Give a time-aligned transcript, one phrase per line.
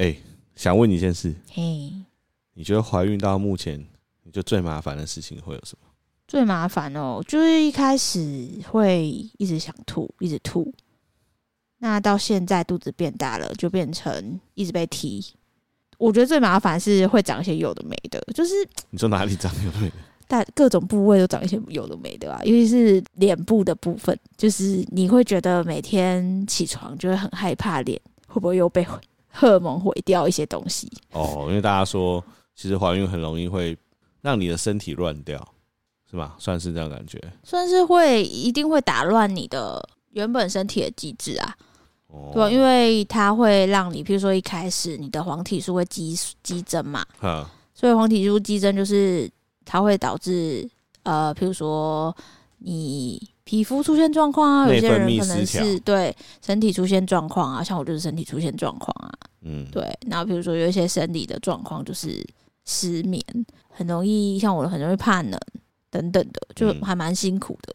[0.00, 0.16] 哎，
[0.56, 1.92] 想问你一件事，嘿，
[2.54, 3.78] 你觉得怀孕到目前，
[4.22, 5.86] 你觉得最麻烦的事情会有什么？
[6.26, 9.04] 最麻烦哦，就是一开始会
[9.36, 10.72] 一直想吐，一直吐。
[11.80, 15.22] 那到现在肚子变大了，就变成一直被踢。
[15.98, 18.54] 我觉得最麻烦是会长一些有的没的，就是
[18.88, 19.96] 你说哪里长有的没的？
[20.26, 28.82] 但各种部位都长一些有的没的啊，尤其是脸部的部分，就是你会觉得每天起床就会很害怕脸会不会又被
[29.30, 30.90] 荷尔蒙毁掉一些东西。
[31.12, 32.22] 哦，因为大家说
[32.54, 33.76] 其实怀孕很容易会
[34.20, 35.46] 让你的身体乱掉。
[36.10, 36.34] 是吧？
[36.40, 39.80] 算是这样感觉，算是会一定会打乱你的
[40.10, 41.54] 原本身体的机制啊，
[42.08, 49.30] 哦、对，因为它会让你，譬如说一开始你的黄体素会激激增嘛，哈所以黄体素激增就是
[49.64, 50.68] 它会导致
[51.04, 52.12] 呃，譬如说
[52.58, 59.10] 你皮肤出现状况啊，有些人可能是对身体出现状况啊，像我就是身体出现状况啊，
[59.42, 62.24] 嗯，对，然后比如说有一些生理的状况就是
[62.64, 63.20] 失眠，
[63.68, 65.36] 很容易像我很容易怕冷。
[65.90, 67.74] 等等的，就还蛮辛苦的。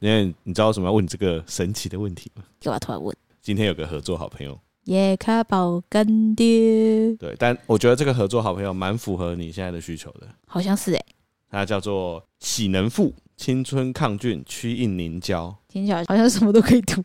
[0.00, 2.42] 因为你知道为什么要问你这个神奇的问题吗？
[2.60, 3.16] 干嘛突然问。
[3.40, 7.14] 今天有个合作好朋友，耶卡宝干爹。
[7.14, 10.26] 对，但我觉得这个合作好朋友蛮符合你现在的需求的。
[10.48, 11.06] 好像是哎、欸。
[11.52, 17.02] 它叫做喜能富青春抗菌曲印凝胶，听起来好像什么都可以涂。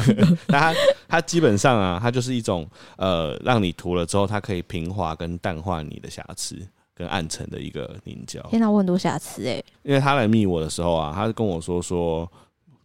[0.46, 0.74] 那它
[1.08, 6.68] 它基本上啊，它就是一种呃，让你涂了之后，它可以平滑跟淡化你的瑕疵。
[6.92, 9.62] 跟暗沉的一个凝胶，天哪，我很多瑕疵哎！
[9.82, 12.30] 因为他来密我的时候啊，他跟我说说，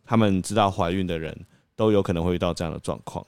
[0.06, 1.38] 他们知道怀孕的人
[1.76, 3.26] 都有可能会遇到这样的状况，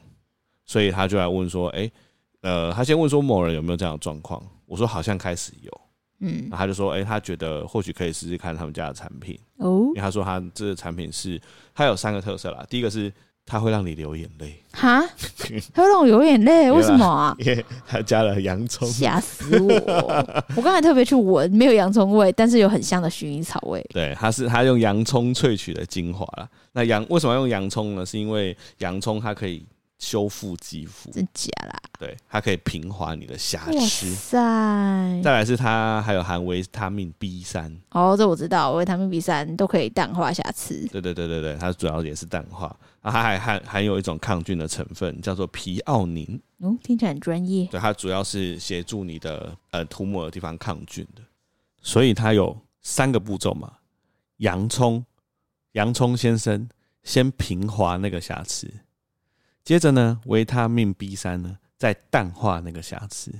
[0.65, 1.91] 所以他就来问说，哎，
[2.39, 5.81] 呃，他先问说某人有没有这样的状况，我说好像开始有，
[6.19, 11.39] 嗯，然后他就说，哎，他觉得或许可以试试看他们家的产品哦，因为他说他这个产品是，
[11.73, 13.11] 它有三个特色啦，第一个是。
[13.49, 15.01] 它会让你流眼泪哈？
[15.73, 16.69] 它会让我流眼泪？
[16.69, 17.33] 为什么啊？
[17.39, 20.43] 因为它加了洋葱，吓死我！
[20.53, 23.81] 我刚才特别去闻，没有洋葱味，但是有很香的薰衣草味。
[23.93, 26.45] 对，它是它用洋葱萃取的精华啦。
[26.73, 28.05] 那洋为什么要用洋葱呢？
[28.05, 29.65] 是因为洋葱它可以。
[29.99, 31.79] 修复肌肤，真假啦？
[31.99, 33.77] 对，它可以平滑你的瑕疵。
[33.77, 35.21] 哇塞！
[35.23, 37.75] 再来是它还有含维他命 B 三。
[37.89, 40.87] 哦，这我知道，维他命 B 三都可以淡化瑕疵。
[40.91, 42.75] 对对对对对，它主要也是淡化。
[43.01, 46.39] 它还含含有一种抗菌的成分，叫做皮奥宁。
[46.59, 47.65] 哦，听起来很专业。
[47.65, 51.21] 对，它主要是协助你的呃涂抹的地方抗菌的。
[51.81, 53.71] 所以它有三个步骤嘛，
[54.37, 55.03] 洋葱，
[55.71, 56.69] 洋葱先生
[57.03, 58.71] 先平滑那个瑕疵。
[59.67, 63.33] 接着呢，维他命 B 三呢，再淡化那个瑕疵，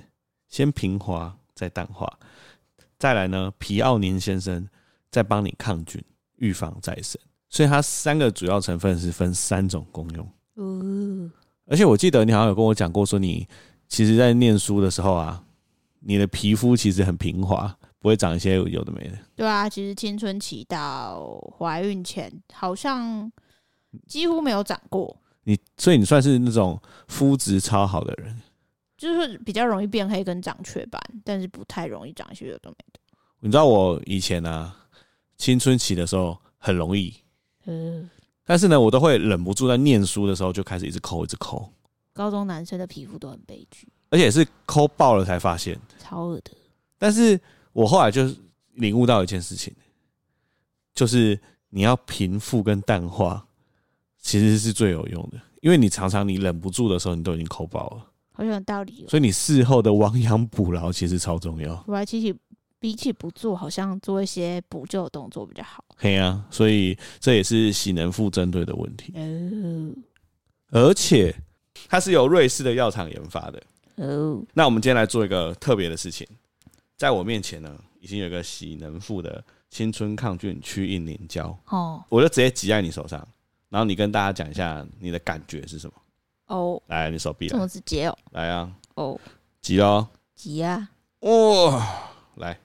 [0.50, 2.20] 先平滑再淡化，
[3.00, 4.68] 再来呢，皮奥宁先生
[5.10, 6.04] 再帮你抗菌，
[6.36, 7.18] 预防再生。
[7.48, 10.30] 所以它三个主要成分是分三种功用。
[10.58, 11.32] 嗯，
[11.66, 13.48] 而且我记得你好像有跟我讲过，说你
[13.88, 15.42] 其实在念书的时候啊，
[16.02, 19.18] 你的皮肤其实很平滑，不会长一些有的没的。
[19.34, 23.32] 对啊，其实青春期到怀孕前，好像
[24.06, 25.18] 几乎没有长过。
[25.48, 26.78] 你所以你算是那种
[27.08, 28.42] 肤质超好的人，
[28.98, 33.00] 就是比较容易变黑跟长雀斑，但是不太容易长一些有的没的。
[33.40, 34.88] 你知道我以前呢、啊，
[35.38, 37.16] 青春期的时候很容易，
[37.64, 38.10] 嗯，
[38.44, 41.72] 但是呢，我都会忍不住在念书的时候就开始一直抠，一直抠。
[42.12, 46.52] 高中男生的皮肤都很悲剧，而且是抠爆了才发现，超恶的。
[46.98, 47.40] 但是
[47.72, 48.30] 我后来就
[48.74, 49.74] 领悟到一件事情，
[50.94, 53.46] 就是你要平复跟淡化。
[54.28, 59.06] 其实是最有用的，因为你常常你忍不住的时候，你都已经抠爆了，好有道理。
[59.08, 61.82] 所以你事后的亡羊补牢其实超重要。
[61.88, 62.36] 我还其实
[62.78, 65.82] 比起不做，好像做一些补救的动作比较好。
[65.96, 69.14] 嘿啊，所以这也是喜能富针对的问题。
[69.16, 69.96] 哦，
[70.72, 71.34] 而且
[71.88, 73.64] 它是由瑞士的药厂研发的。
[73.96, 76.28] 哦，那我们今天来做一个特别的事情，
[76.98, 81.58] 在我面前呢，已经有一个喜能富的青春抗菌驱印凝胶。
[81.70, 83.26] 哦，我就直接挤在你手上。
[83.70, 85.94] 然后你跟大家讲一下你的感觉是什么？
[86.48, 89.20] 哦，来，你手臂来，这么直接哦，来啊，哦，
[89.62, 90.88] 挤哦，挤啊，
[91.20, 91.84] 哦，
[92.36, 92.58] 来，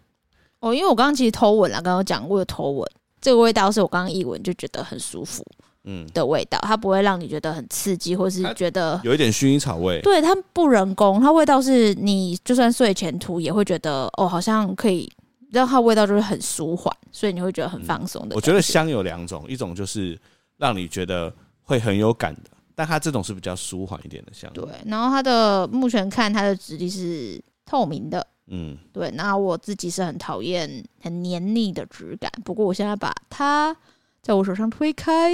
[0.61, 2.89] 哦，因为我刚刚其实偷闻了，刚刚讲过的偷闻，
[3.21, 5.45] 这个味道是我刚刚一闻就觉得很舒服，
[5.83, 6.07] 嗯。
[6.15, 15.11] 的味道，它不会让你觉得很刺激，或是觉得有一点薰衣草味，对，它不人工，它味道是你就算睡前涂也会觉得哦，好像可以，
[15.51, 18.37] 让它味道就是很舒缓，所以你会觉得很放松的。
[18.37, 20.17] 我觉得香有两种，一种就是。
[20.63, 24.49] 让你觉得会很有感的，但它这种是比较舒缓一点的香。
[24.53, 29.11] 对，然后它的目前看它的质地是透明的，嗯，对。
[29.11, 33.77] 那我自己是很讨厌很黏腻的质感，不过我现在把它
[34.23, 35.33] 在我手上推开，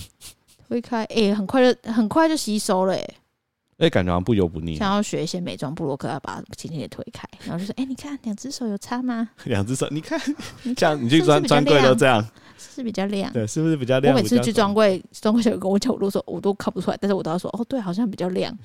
[0.66, 3.06] 推开，哎、欸，很快就很快就吸收了，哎，
[3.78, 4.76] 哎，感觉好像不油不腻。
[4.76, 9.28] 想要学一些美妆部落客，要把轻轻的推开，然后就说：“哎、欸，你看两只手有差吗？
[9.44, 10.18] 两只手，你看，
[10.62, 12.24] 你看这样你去专专柜都这样，
[12.56, 14.14] 是比较亮，对，是不是比较亮？
[14.14, 18.56] 我每次去专柜，专柜小哥跟我讲，我都说我都看不出来，但是我都要说，哦，对，好像比较亮。”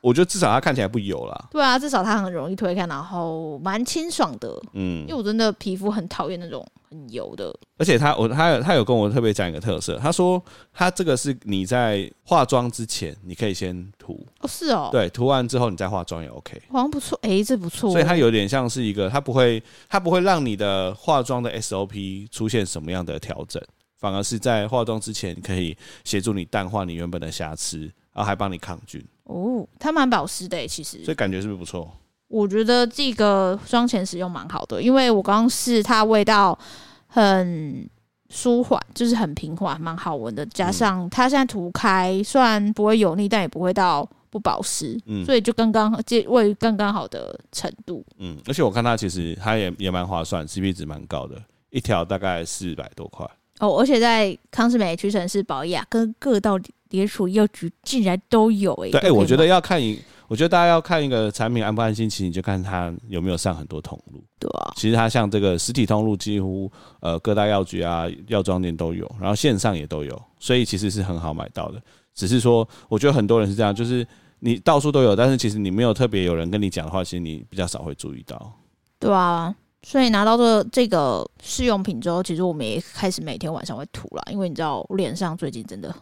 [0.00, 1.48] 我觉得至少它看起来不油啦。
[1.50, 4.48] 对啊，至少它很容易推开，然后蛮清爽的。
[4.74, 7.54] 嗯，因为我真的皮肤很讨厌那种很油的。
[7.76, 10.42] 而且他我他有他有跟我特别讲一个特色，他说
[10.72, 17.90] 他这个是你在化妆之前你可以先涂哦，是哦，对，涂完之后你再化妆也 OK，好像不错，哎、欸，这不错。
[17.90, 23.62] 所以它有点像是一个，它不会它不会让你的化妆的 SOP 出现什么样的调整，
[23.98, 27.80] 反而是在化妆之前可以协助你淡化你原本的瑕疵，
[28.12, 29.04] 然后还帮你抗菌。
[29.28, 31.88] 哦，它蛮保湿的诶，其实，所以感觉是不是不错？
[32.28, 36.58] 我觉得这个妆前使用蛮好的，因为我刚刚试它味道
[37.06, 37.88] 很
[38.28, 40.44] 舒缓，就是很平缓，蛮好闻的。
[40.46, 48.04] 加上它现在涂开，虽然不会油腻，但也不会到不保湿，嗯，所以就刚刚这味刚刚好的程度。
[48.18, 53.26] 嗯，而且我看它其实它也也蛮划算，CP 值蛮高的，一条大概四百多块。
[53.60, 56.52] 哦，而且在康是美屈臣氏宝雅跟各大
[56.90, 58.90] 连锁药局竟然都有哎、欸。
[58.92, 64.22] 对，哎、欸，我觉得要看一，我觉得大家要看一个产品安不安心，其实你就看它有没有上很多通路。
[64.38, 66.70] 对啊，其实它像这个实体通路，几乎
[67.00, 71.82] 呃各大药局啊、药妆店都有，然后线上也都有，所以其实是很好买到的。
[72.14, 74.06] 只是说，我觉得很多人是这样，就是
[74.40, 78.52] 你到处都有，但是其实你没有特别有人跟你讲的话，其实你比较少会注意到。
[78.98, 79.54] 对啊。
[79.84, 85.94] 所以拿到这这个试用品之后，其实我们也开始每天晚上会涂了，因为你知道我脸上最近真的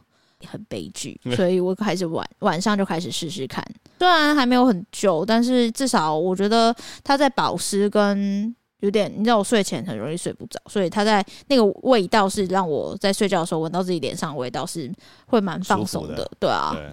[0.44, 3.64] 很悲剧， 所以我开始晚晚上就开始试试看。
[3.98, 14.92] 虽然还没有很久，但是至少我觉得它在保湿跟有点，你知道我睡前很容易睡不着，所以它在那个味道是让我在睡觉的时候闻到自己脸上的味道是
[15.26, 16.72] 会蛮放松的，对啊。
[16.74, 16.92] 对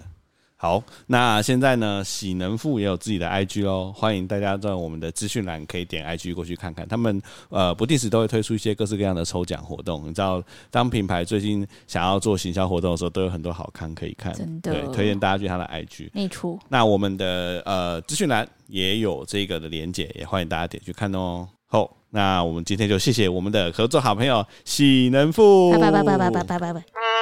[0.64, 7.20] 好，那现在呢，喜能富也有自己的 IG 哦，欢迎大家在我们的资讯栏可以点 IG 过去看看，他们
[7.50, 10.08] 呃不定时都会推出一些各式各样的抽奖活动。
[10.08, 16.08] 你知道，当品牌最近想要做行销活动的时候，都有很多好看可以看，真的，对，推荐大家去他的 IG。
[16.14, 16.58] 没错。
[16.70, 21.46] 那我们的呃资讯栏也有这个的连结，也欢迎大家点去看哦。
[21.66, 27.13] 好，那我们今天就谢谢我们的合作好朋友喜能富，拜拜拜拜拜拜拜拜拜。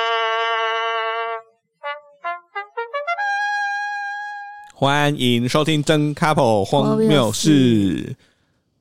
[4.82, 8.16] 欢迎收听真 couple 荒谬事，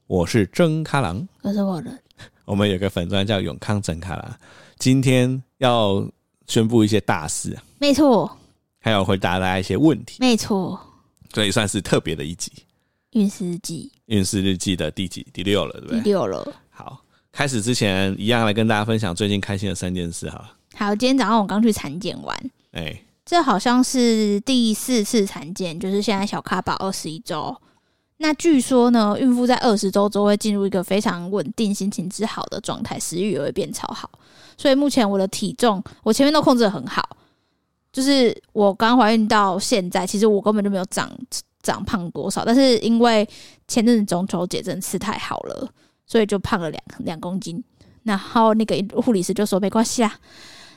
[0.08, 1.96] 我是真卡郎，我是我的。
[2.44, 4.36] 我们有个粉钻叫永康真卡郎，
[4.80, 6.04] 今天要
[6.48, 8.36] 宣布一些大事，没错，
[8.80, 10.80] 还有回答大家一些问题，没错，
[11.36, 12.52] 所以算是特别的一集
[13.12, 15.24] 《运势日记》，《运势日记》的第几？
[15.32, 16.02] 第六了，对不对？
[16.02, 16.52] 第六了。
[16.72, 17.00] 好，
[17.32, 20.52] 开始之前一样来跟大家分享最近开心的三件事哈。
[20.74, 22.36] 好，今天早上我刚去产检完，
[22.72, 23.06] 哎、欸。
[23.24, 27.56] 这好像是第四次产检，就是现在小咖宝二十一周。
[28.18, 34.10] 那据说呢，孕妇在二十周之后会进入一个非常稳定、心情之好的状态，食欲也会变超好。
[34.58, 37.02] 所以目前我的体重，我前面都控制得很好。
[37.92, 41.12] 就是我刚怀孕到现在，其实我根本就没有长
[41.64, 43.28] 长胖多少，但是因为
[43.68, 45.68] 前阵子中秋节真的吃太好了，
[46.06, 47.64] 所以就胖了两两公斤。
[48.04, 50.16] 然后那个护理师就说：“没关系啊。”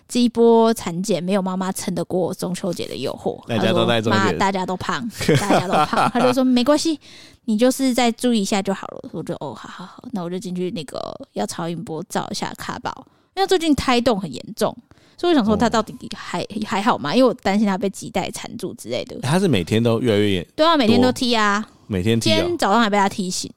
[0.07, 5.09] 这一波产检没有妈妈撑得过中秋节的诱惑，大家都在妈，大家都胖，
[5.41, 6.11] 大家都胖。
[6.11, 7.01] 他就说没关系，
[7.47, 9.09] 你就是再注意一下就好了。
[9.13, 11.01] 我就哦，好好好，那我就进去那个
[11.33, 14.77] 要超音波照一下卡宝，因为最近胎动很严重，
[15.17, 17.15] 所以我想说他到底还、哦、还好吗？
[17.15, 19.19] 因为我担心他被脐带缠住之类的。
[19.25, 22.35] 他是每天都越来越严，对啊，每天都踢啊，每天踢、哦。
[22.37, 23.51] 今天早上还被他踢醒，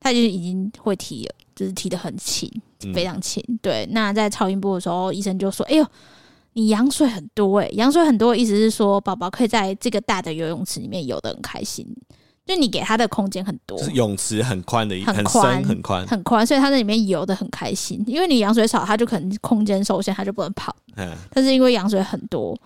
[0.00, 2.50] 他就已经会踢了，就是踢得很轻。
[2.94, 3.86] 非常轻，对。
[3.92, 5.86] 那在超音波的时候，医生就说：“哎呦，
[6.54, 11.86] 你羊水很多哎、欸，羊水很多，意思是说宝宝可以在这个大的游泳池里面游得很开心，
[12.44, 18.02] 就你给他的空间很多，是泳池很宽的，很宽，很宽，很宽，所以他在里面游的很开心。
[18.06, 20.74] 因为你羊水少，他就可能空间受限，他就不能跑。
[20.96, 22.58] 嗯，但是因为羊水很多，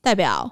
[0.00, 0.50] 代表。”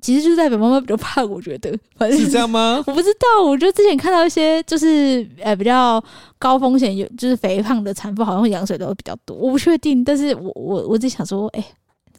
[0.00, 2.82] 其实就是代表妈妈比较胖，我觉得， 反正是这样吗？
[2.86, 6.02] 我不知道，我觉得之前看到一些就是呃比较
[6.38, 10.02] 高风险有就是肥胖的产妇，好像羊水都会比较多，我不确定。
[10.02, 11.66] 但是我我我只想说，哎、欸，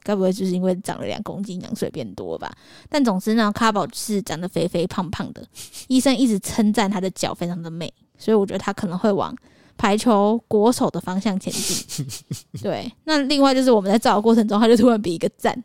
[0.04, 2.52] 该不会就是因为长了两公斤羊水变多吧？
[2.90, 5.44] 但总之呢，卡宝是长得肥肥胖胖的，
[5.88, 9.36] 医生一直称赞他的脚非常的美，所以我觉得他可能会往
[9.78, 12.06] 排球国手的方向前进。
[12.62, 15.64] 对，那另外就是我们在照的过程中，他就突然比一个赞。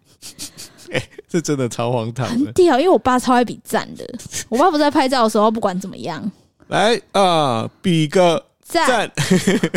[0.90, 2.78] 哎、欸，这真的超荒唐，很屌！
[2.78, 4.06] 因为我爸超爱比赞的，
[4.48, 6.30] 我爸不在拍照的时候，不管怎么样，
[6.68, 9.10] 来啊，比个赞。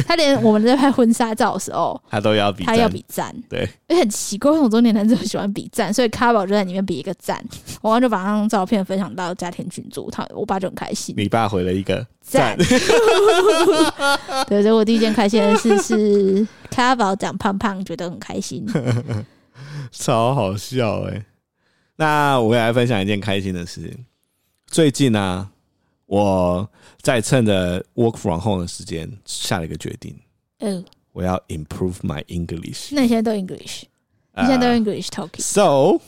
[0.08, 3.36] 他连我们在拍婚纱照的时候，他都要比，他要比赞。
[3.48, 5.94] 对，而且很奇怪，为什么中年男子喜欢比赞？
[5.94, 7.40] 所以卡宝就在里面比一个赞，
[7.82, 11.14] 我妈就把那张照片分享到家庭群组，他我爸就很开心。
[11.18, 12.58] 你爸回了一个赞。
[14.48, 18.66] 对，所以我第一件开心的事是卡宝长胖胖，觉得很开心，
[19.91, 21.27] 超好笑哎、欸。
[21.97, 23.97] 那我也来分享一件开心的事。
[24.67, 25.51] 最近呢、啊，
[26.07, 30.19] 我在趁着 work from home 的时间下了一个决定。
[30.59, 32.89] 嗯，我要 improve my English。
[32.93, 33.85] 那你现在都 English？
[34.37, 36.01] 你现在都 English talking？、Uh, So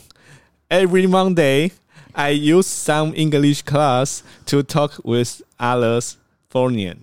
[0.68, 1.70] every Monday
[2.12, 6.14] I use some English class to talk with others
[6.50, 6.96] foreigner。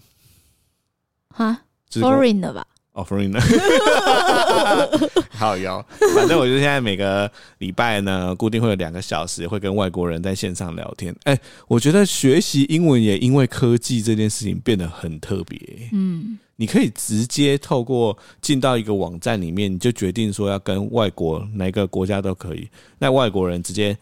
[1.30, 2.67] 哈，foreigner 吧？
[2.99, 3.41] 哦，foreigner。
[5.31, 5.85] 好哟，
[6.17, 11.15] 反正我就现在每个礼拜呢，固定会有两个小时会跟外国人在线上聊天。
[11.23, 15.61] 哎、欸，我觉得学习英文也因为科技这件事情变得很特别。
[15.93, 23.97] 嗯，你可以直接透过进到一个网站里面，你就决定说要跟外国哪个国家都可以，那外国人直接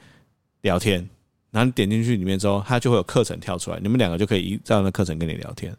[0.62, 1.06] 聊天，
[1.50, 5.76] 然后你点进去里面之后，他就会有课程跳出来，你们两个就可以依照那课程跟你聊天。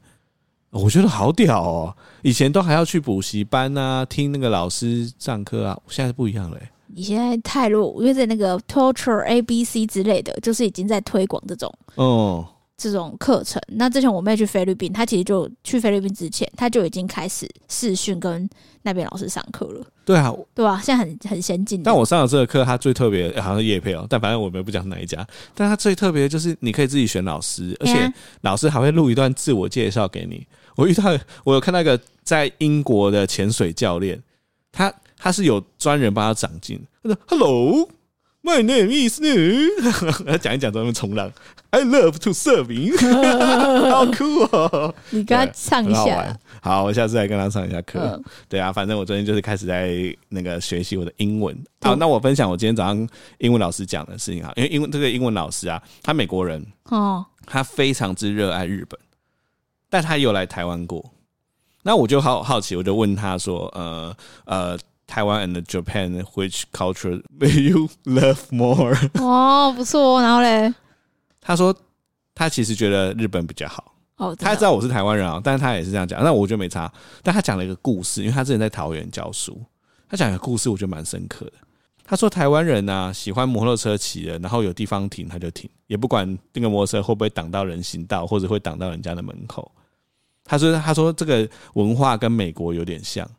[0.78, 1.96] 我觉得好屌哦！
[2.22, 6.58] 以前都还要去补习班啊，听那个老师上课啊，现在不一样了。
[6.88, 13.62] 你现在太弱，因为在那个 Torture A B C 之类的，就是已经在推广这种哦这种课程。
[13.68, 18.50] 那之前我妹去菲律宾，她其实就去菲律宾之前，她就已经开始视讯跟
[18.84, 19.86] 那边老师上课了。
[20.06, 21.84] 对啊，对啊，现在很很先进。
[21.84, 25.28] 但我上了这个课，它最特别好像是业配哦，但反正我们不讲哪一家。
[25.54, 30.48] 但它最特别的就是你可以自己选老师，而且老师还会录一段自我介绍给你。
[30.78, 31.04] 我遇到，
[31.44, 34.22] 我有看到一个在英国的潜水教练，
[34.72, 36.80] 他他是有专人帮他长进。
[37.04, 37.90] 他说：“Hello,
[38.44, 39.20] my name is……
[40.26, 41.32] 他讲一讲在那边冲浪。
[41.72, 42.96] I love to surfing，
[43.92, 44.96] 好酷哦！
[45.10, 46.38] 你跟他唱一下。
[46.62, 48.22] 好，我下次来跟他上一下课。
[48.48, 51.58] 对啊，反正我最近就是开始在那个学习我的英文。
[51.82, 58.98] 好，那我分享我今天早上英文老师讲的事情哈，因为英文这个英文老师啊，他美国人哦，他非常之热爱日本。
[59.90, 61.14] 但他有来台湾过，
[61.84, 64.16] 那我就好好奇，我就问他说：“呃
[64.46, 70.22] 呃，台湾 and Japan，which culture will you love more？” 哦，不错哦。
[70.22, 70.74] 然后嘞，
[71.40, 71.76] 他说
[72.36, 73.94] 他其实觉得日本比较好。
[74.18, 76.24] 哦，他知道我是台湾人啊，但是他也是这样讲。
[76.24, 76.92] 那我觉得没差。
[77.24, 79.64] 但他讲了一个故事，因为他之前在桃园教书，
[80.10, 81.54] 他讲一个故事，我觉得蛮深刻的。
[82.08, 89.70] 他说台湾人啊，喜欢摩托车骑的，然后有地方停他就停，也不管那个摩托车会不会挡到人行道，或者会挡到人家的门口。
[90.46, 93.30] 他说：“他说这个文化跟美国有点像，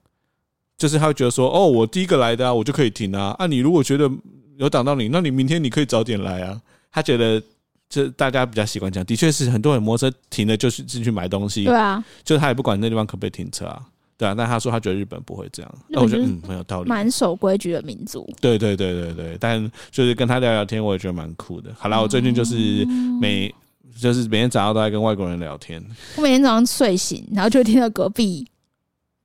[0.77, 3.35] 就是他会觉得说，哦，我第一个来的啊，我就可以停啊。
[3.39, 4.11] 啊，你如果觉得
[4.59, 6.61] 有挡到你，那你明天你可以早点来啊。
[6.93, 7.43] 他觉得
[7.89, 13.83] 这大家比较习惯这样，的确是很多人摩托车停了就是进去买东西，对啊，就是他也不管那地方可不可以停车啊，
[14.19, 14.35] 对啊。
[14.37, 18.29] 但他说他觉得日本不会这样，那我觉得嗯很有道理，蛮守规矩的民族。
[18.41, 19.59] 对对对对对，但
[19.91, 21.71] 就是跟他聊聊天，我也觉得蛮酷的。
[21.79, 22.85] 好啦，我最近就是
[23.21, 23.51] 每。”
[23.99, 25.85] 就是每天早上都在跟外国人聊天。
[26.17, 28.47] 我每天早上睡醒，然后就听到隔壁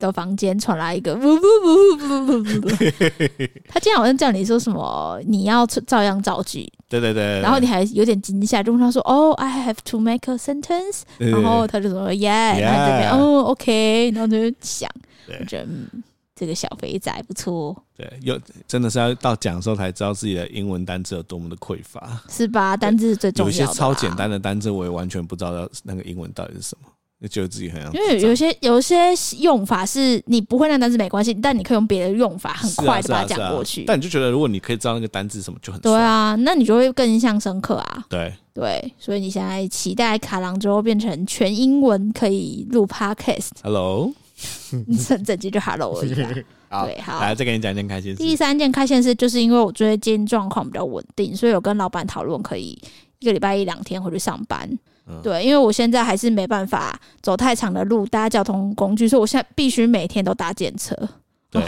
[0.07, 2.69] 的房间传来一个“不不不不不不不”，
[3.67, 6.71] 他今天好像叫你说什么，你要照样造句。
[6.87, 7.39] 对对对。
[7.41, 14.11] 然后你还有点惊吓，就问他说：“哦，I have to make a sentence。”然后他就说：“Yeah。”然后这边哦，OK。
[14.15, 14.89] 然后就想，
[15.39, 16.03] 我觉得嗯。
[16.35, 22.75] 这个小肥仔不错，对，又真的是要到讲的时候才知道自己的英文单字有多么的匮乏，是吧？
[22.75, 23.55] 单字是最重要的。
[23.57, 26.89] 有一些超简单的单字，我也完全不知道那个英文到底是什么，
[27.23, 28.97] 就觉得自己很因为有些有些
[29.39, 33.85] 用法是你不会那单字没关系，但你可以用别的用法很快的把它讲过去。
[33.85, 38.05] 但你就觉得如果你可以知道那个单字什么就很对啊，那你就会更印象深刻啊。
[38.09, 43.51] 对对，所以你现在期待卡郎之后变成全英文可以录 Podcast。
[43.63, 44.11] Hello。
[44.87, 46.13] 你整整集就 hello 而已。
[46.67, 48.17] 好，对，好，来再给你讲一件开心事。
[48.17, 52.77] 第三件开心事，就是因为我最近状况比较稳定，所以有跟老板讨论可以
[53.19, 54.67] 一个礼拜一两天回去上班。
[55.07, 60.95] 嗯、对，因为我现在还是没办法走太长的路搭交通工具，所以我现在必须每天都搭电车。
[61.49, 61.63] 对，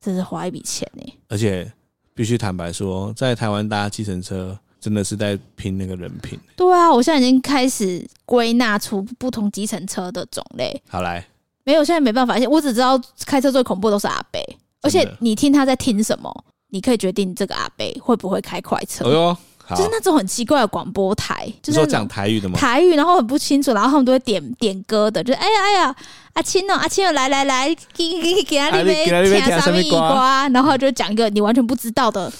[0.00, 1.12] 这是花一笔钱呢。
[1.28, 1.70] 而且
[2.14, 6.38] 必须坦白说，在台湾搭计程车真的是在拼那个人品。
[6.56, 10.82] 对啊，我现在已经开始归纳出不同计程车的种类。
[10.88, 11.24] 好来。
[11.64, 12.36] 没有，现在没办法。
[12.50, 14.40] 我只知道开车最恐怖的都是阿伯，
[14.80, 19.04] 而且你听他在听什么，你可以决定这个阿伯会不会开快车。
[19.08, 19.36] 哎呦，
[19.76, 22.58] 就是那种很奇怪的广播台，就是讲台语的吗？
[22.58, 25.96] 台语，然后很不清楚，然后他们都会点点歌的，就是哎呀哎呀，
[26.34, 32.32] 阿青哦，阿青哦，来来来，给给给给他那边听啥咪瓜，然后就讲一个你完全不知道的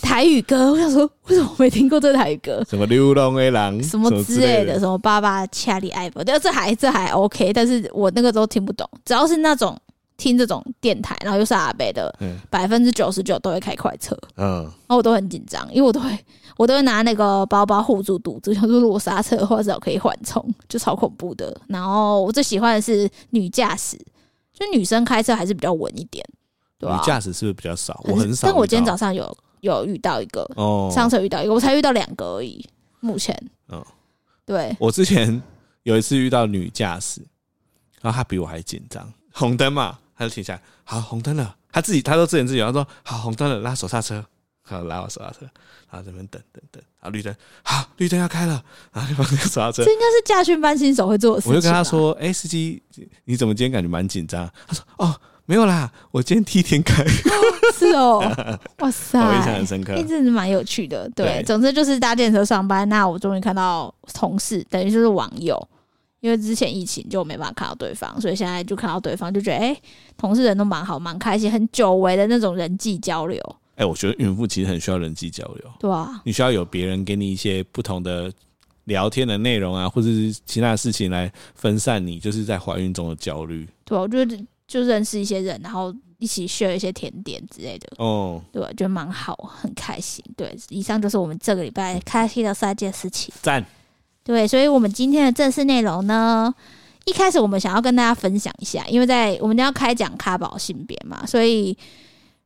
[0.00, 2.64] 台语歌，我想说，为什么我没听过这台语歌？
[2.68, 6.24] 什么流浪的狼，什么之类的，什么爸爸恰里爱不？
[6.24, 8.88] 对，这还这还 OK，但是我那个都听不懂。
[9.04, 9.78] 只要是那种
[10.16, 12.14] 听这种电台，然后又是阿伯的，
[12.50, 16.16] 百分之九十九都会开快车，嗯，然后我都很紧张，因为我都会
[16.56, 21.58] 我都会拿那个包包护住肚子，想说如果刹车的话至少可以缓冲，就超恐怖的。
[21.68, 23.96] 然后我最喜欢的是女驾驶，
[24.52, 26.24] 就女生开车还是比较稳一点。
[26.78, 28.00] 对啊，女驾驶是不是比较少？
[28.04, 28.48] 我很少。
[28.48, 32.64] 但我今天早上有有遇到一个，哦，上车遇到一个，我才遇到两个而已。
[33.00, 33.36] 目前，
[33.68, 33.84] 嗯，
[34.44, 34.76] 对。
[34.78, 35.42] 我之前
[35.82, 37.20] 有一次遇到女驾驶，
[38.00, 39.12] 然后她比我还紧张。
[39.32, 40.62] 红灯嘛，她就停下来。
[40.84, 44.24] 好，红灯了，他自己他都自言自语，他说：“好，红灯了，拉手刹车。”
[44.64, 45.40] 好，拉我手刹车，
[45.90, 48.62] 然后这边等等等，然后绿灯，好，绿灯要开了，
[48.92, 49.82] 然后就放那个手刹车。
[49.84, 51.52] 这应该是驾训班新手会做的事情。
[51.52, 52.80] 我就跟他说：“哎、欸，司机，
[53.24, 57.04] 你怎么今天感觉蛮紧张？”他说：“哦。”没有啦，我今天第一天开。
[57.74, 58.22] 是哦，
[58.78, 61.10] 哇塞，我印象很深刻，一直是蛮有趣的。
[61.16, 62.88] 对，对总之就是搭电车上班。
[62.88, 65.60] 那我终于看到同事，等于就是网友，
[66.22, 69.82] 因为之前疫情就没办法看到对方，所以现在就看到对方，就觉得哎、欸，
[70.16, 73.38] 同事人都蛮好，蛮开心，很久违的那种人际交流。
[73.74, 78.32] 哎、欸，我觉得孕妇其实很需要人际交流，对啊，你需要有别人给你一些不同的
[78.84, 83.68] 聊天的内容啊，或者是其他的事情来分散你就是在怀孕中的焦虑。
[83.84, 84.46] 对啊，我觉得。
[84.64, 90.24] 就认识一些人，然后一起 share 一些甜点之类的，哦，对，觉得蛮好，很开心。
[90.34, 93.34] 对，以上就是我们这个礼拜开心的三件事情。
[93.42, 93.62] 赞。
[94.24, 96.54] 对，所以，我们今天的正式内容呢，
[97.04, 101.76] 一开始我们想要跟大家分享一下，因为在我们要开讲卡宝性别嘛，所以，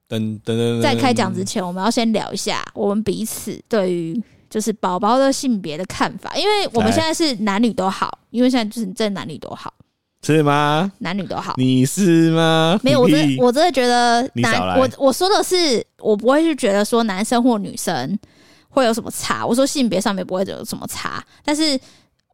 [0.09, 9.73] 等等等，在开讲之前，我们要先聊一下我们彼此对于就是宝宝的性别的看法，因为我们现在是男女都好，因为现在就是真男女都好。
[10.23, 10.90] 是吗？
[10.99, 12.80] 男女都好，你是吗？
[12.83, 18.18] 没有，我真我真的觉得男，我我说的是，我不会去觉得说男生或女生
[18.76, 19.45] 会有什么差。
[19.45, 21.80] 我说性别上面不会有什么差，但是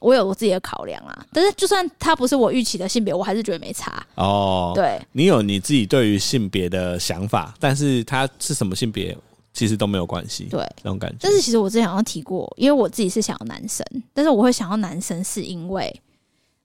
[0.01, 1.25] 我有我自己的考量啊。
[1.33, 4.05] 但是就算他不是我预期的性别，我还是觉得没差。
[4.17, 9.17] 哦，对，你有你自己对于性别的想法，但是他是什么性别，
[9.53, 10.49] 其实都没有关系。
[10.51, 11.19] 对，那种感觉。
[11.21, 16.03] 但是其实我之前好像提过，因为我自己是想要男生，但是我会想要男生是因为。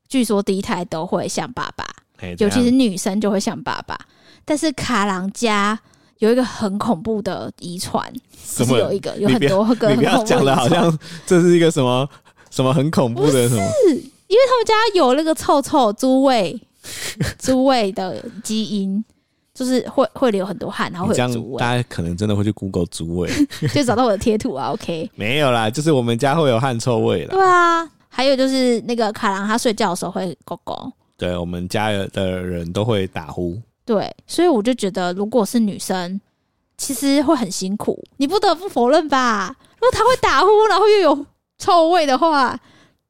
[0.09, 1.85] 据说第一胎都会像爸爸，
[2.37, 3.99] 尤其是女生就会像爸爸。
[4.45, 5.77] 但是卡郎家
[6.19, 8.11] 有一个很恐怖的遗传，
[8.43, 12.07] 是有一个有很多个，你不要讲的好像这是一个什么
[12.49, 13.63] 什么很恐怖的什么？
[13.89, 16.59] 是因为他们家有那个臭臭猪胃
[17.39, 19.03] 猪胃的基因，
[19.53, 21.59] 就是会会流很多汗，然后会有猪胃。
[21.59, 23.29] 大家可能真的会去 Google 猪味，
[23.73, 24.71] 就找到我的贴图啊。
[24.73, 27.29] OK，没有啦，就是我们家会有汗臭味啦。
[27.31, 27.89] 对啊。
[28.09, 30.91] 还有就是那个卡郎，他睡觉的时候会狗狗。
[31.15, 33.61] 对，我们家的人都会打呼。
[33.87, 36.21] 对，所以我就觉得，如果是女生，
[36.77, 38.03] 其实会很辛苦。
[38.17, 39.55] 你不得不否认吧？
[39.79, 41.25] 如果他会打呼，然后又有
[41.57, 42.59] 臭味的话，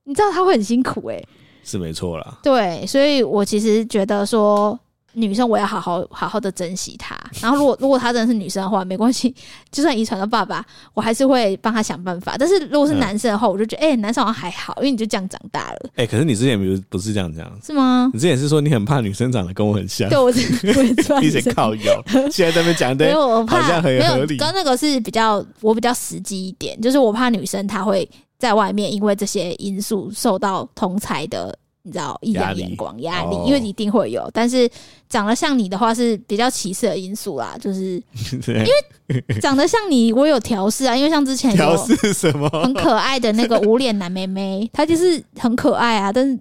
[0.03, 1.27] 你知道他会很辛苦诶、欸。
[1.63, 2.37] 是没错啦。
[2.43, 4.79] 对，所以我其实觉得说。
[5.17, 9.33] 女生我要好好好好的珍惜她，然后如果如果她真的是女生的话，没关系，
[9.71, 12.35] 就算遗传到爸爸，我还是会帮她想办法。
[12.37, 15.79] 但是如果是男生的话，我就觉得，哎、欸，男生好像还好，因为你就这样长大了。
[15.95, 18.11] 哎、欸，可是你之前不是不是这样讲，是吗？
[18.13, 20.39] 你之前是说你很怕女生长得跟我很像，对我是
[21.25, 24.37] 一直靠腰，现在在那边讲的， 没有我怕，好像很合理。
[24.37, 31.57] 刚那个是比较我比较实际一点，就是我怕女生她会在外面因为这些因素受到同才的。
[31.87, 34.29] 你知道异样眼光压力，因为一定会有。
[34.33, 34.69] 但是
[35.07, 37.93] 长得像你的话是比较歧视的因素啦，就是
[38.45, 40.93] 因为长得像你，我有调试啊。
[40.93, 46.37] 因为像之前调试什么很可爱的那个无脸男妹妹，她就是很可爱啊，但是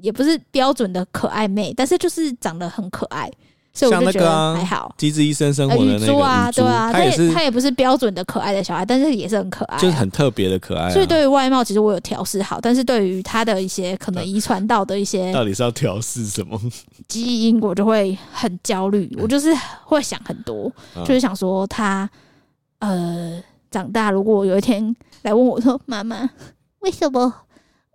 [0.00, 3.30] 也不是标准的可爱妹，但是就是长得很可爱。
[3.72, 4.92] 所以我就觉得还好。
[4.98, 10.90] 机智医生生活的那个猪啊，对啊，他也是，他也不是标准的可爱的小孩，但是也是很可爱，就是很特别的可爱。
[10.90, 16.60] 所以对于外貌，其实我有调试好，但是对于他的一些可能遗传到的一些，到底是要调试什么
[17.06, 19.16] 基因，我就会很焦虑。
[19.20, 19.54] 我就是
[19.84, 20.70] 会想很多，
[21.04, 22.08] 就是想说他
[22.80, 26.28] 呃长大，如果有一天来问我说：“妈妈，
[26.80, 27.32] 为什么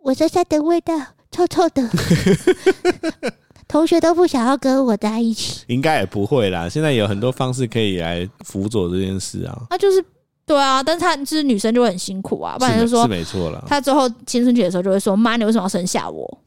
[0.01, 0.93] 我身上的味道
[1.31, 1.89] 臭臭的？”
[3.67, 6.69] 同学都不想要跟我在一起，应该也不会啦。
[6.69, 9.63] 现在有很多方式可以来辅佐这件事啊。
[9.69, 10.03] 那就是
[10.45, 12.55] 对啊，但是他就是女生就会很辛苦啊。
[12.59, 13.63] 不然就说是没错了。
[13.67, 16.39] 她最后青春期的时候就会说：“妈，你为什么要生下我？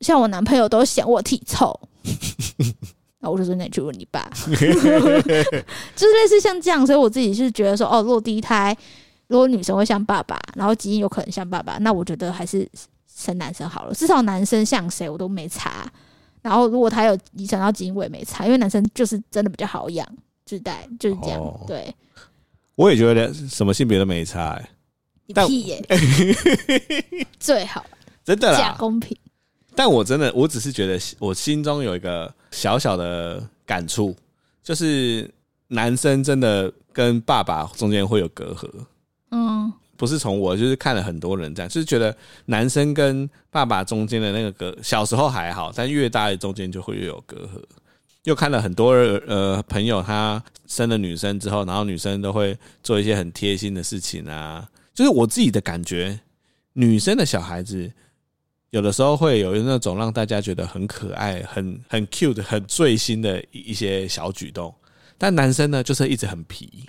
[0.00, 1.78] 像我男朋友都嫌我体臭。
[3.18, 4.30] ”那我就说：“那你去问你爸。
[4.46, 8.76] ”就是类似像这样，所以我自己是觉得说：“哦，如果第一胎
[9.26, 12.68] 如果女生会像爸爸，然后基因有可能像爸爸，那我觉得还是
[13.12, 13.94] 生男生好了。
[13.94, 15.90] 至少男生像谁我都没差。”
[16.44, 20.06] 然后，如果他有遗传到基因，我也没差，因为男生就是真的比较好养，
[20.44, 21.40] 自带就是这样。
[21.40, 21.92] 哦、对，
[22.74, 24.68] 我也觉得什么性别都没差、欸，
[25.24, 27.82] 你屁耶、欸， 最好
[28.22, 29.16] 真的啦，假公平。
[29.74, 34.14] 但我真的，我只是觉得我心中有一个小小的感触，
[34.62, 35.32] 就是
[35.68, 38.68] 男生真的跟爸爸中间会有隔阂。
[39.30, 47.62] 嗯，不是从我，就是看了很多人这样，就是觉得男生跟爸爸中间的那个隔，小时候还好，但越大的中间就会越有隔阂。
[48.24, 48.92] 又看了很多
[49.26, 54.66] 呃朋友，他生了女生之后，然后女生都会做一些很贴心的事情啊。
[54.94, 56.18] 就是我自己的感觉，
[56.72, 57.92] 女生的小孩子
[58.70, 64.74] 有的时候会有那种让大家觉得很可爱、很很 cute、很醉心的一些小举动。
[65.18, 66.88] 但男生呢，就是一直很皮，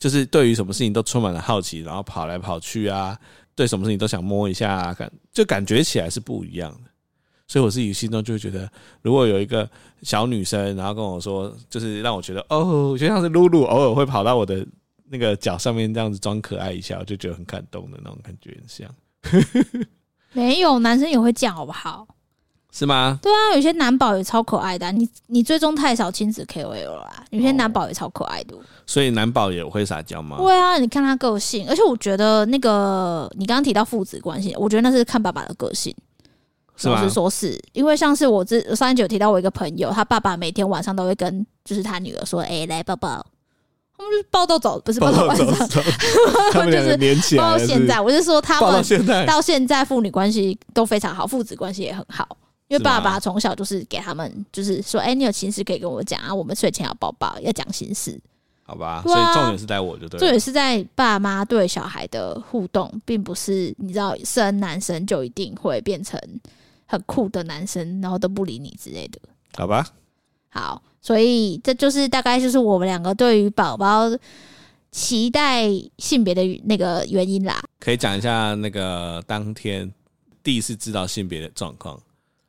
[0.00, 3.16] 就是对于什么事情都充满了好奇，然后跑来跑去啊，
[3.54, 6.90] 对什么事情都想摸一下啊，感就感觉起来是不一样的。
[7.46, 8.70] 所以我自己心中就会觉得，
[9.02, 9.68] 如果有一个
[10.02, 14.66] 小女生，然后跟我说，就是让我觉得哦，就像是露露偶尔会跑到我的
[15.08, 18.94] 那个脚上面这样子装可爱一下，我就觉得很感动的那种感觉，很像。
[20.32, 22.06] 没有男生也会这样好不好？
[22.72, 23.18] 是吗？
[23.20, 24.90] 对啊，有些男宝也超可爱的啊。
[24.90, 28.54] 你你追踪太少亲子 KOL 了啦，有些男宝也超可爱的。
[28.86, 30.36] 所以男宝也会撒娇吗？
[30.38, 35.94] 对啊，你看他个性，而且我觉得那个你刚刚提到父子关系，我觉得那是看爸爸的个性。
[36.84, 43.24] 老实说是因为像是我之上一集有提到我一个朋友，他爸爸每天晚上都会跟就是他女儿说：“哎、欸，来抱抱。”
[43.98, 45.46] 他们就是抱到早，不是抱到晚上，
[46.52, 47.36] 他们就是。
[47.36, 52.26] 抱到现在，我是说他们到现在到现在父女关系都非常好，父子关系也很好。
[52.70, 58.18] 因为爸爸从小就是给他们就是说：“哎、欸，你有心事可以跟我讲啊，我们睡前要抱抱，要讲心事。”
[58.64, 66.18] 好吧，所以重点是在我就对，重点是在爸妈对小孩的互动，并不是你知道生男生就一定会变成。
[66.92, 69.20] 很酷的男生，然后都不理你之类的，
[69.56, 69.86] 好吧？
[70.48, 74.10] 好，所以这就是大概就是我们两个对于宝宝
[74.90, 77.62] 期待性别的那个原因啦。
[77.78, 79.88] 可以讲一下那个当天
[80.42, 81.96] 第一次知道性别的状况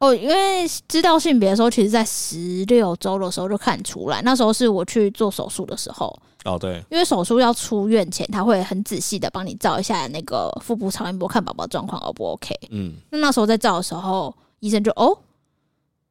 [0.02, 6.12] 哦，因为知道性别的时候，其实在十六周的时候就看出来，那时候是我去做手术的时候。
[6.44, 12.56] 哦，对，因为手术要出院前，他会很仔细的帮你照一下那个腹部超音波，看宝宝状况 O 不 OK。
[12.72, 15.16] 嗯，那那时候在照的时候，医生就哦，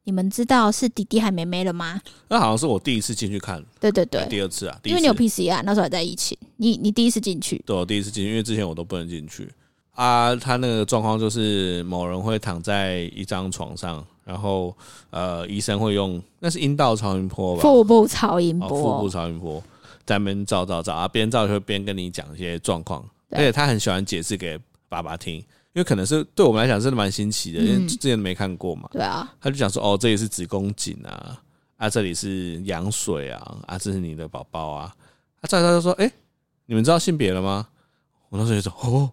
[0.05, 1.99] 你们知道是弟弟还妹妹了吗？
[2.29, 9.51] 那好像是我第一次进去看，对对对，第二次啊，因为你有 PCR，那时候还在疫情，你你第一次进去，对，我第一次进去，因为之前我都不能进去
[9.93, 10.35] 啊。
[10.35, 14.75] 他那个状况就是某人会躺在一张床上，然后
[15.09, 19.63] 呃，医生会用那是阴道超音波吧，腹部超音波，哦、腹部超音波。
[20.03, 28.89] 在那边照照照啊，边照就会边跟你讲一些状况，而且他很喜欢解释给爸爸听，因为可能是对我们来讲真的蛮新奇的，因为之前没看过嘛。
[28.91, 31.39] 对啊，他就讲说：“哦，这里是子宫颈啊，
[31.77, 34.93] 啊，这里是羊水啊，啊，这是你的宝宝啊。”
[35.39, 36.11] 他照照就说：“哎，
[36.65, 37.67] 你们知道性别了吗？”
[38.29, 39.09] 我当时就说：“哦，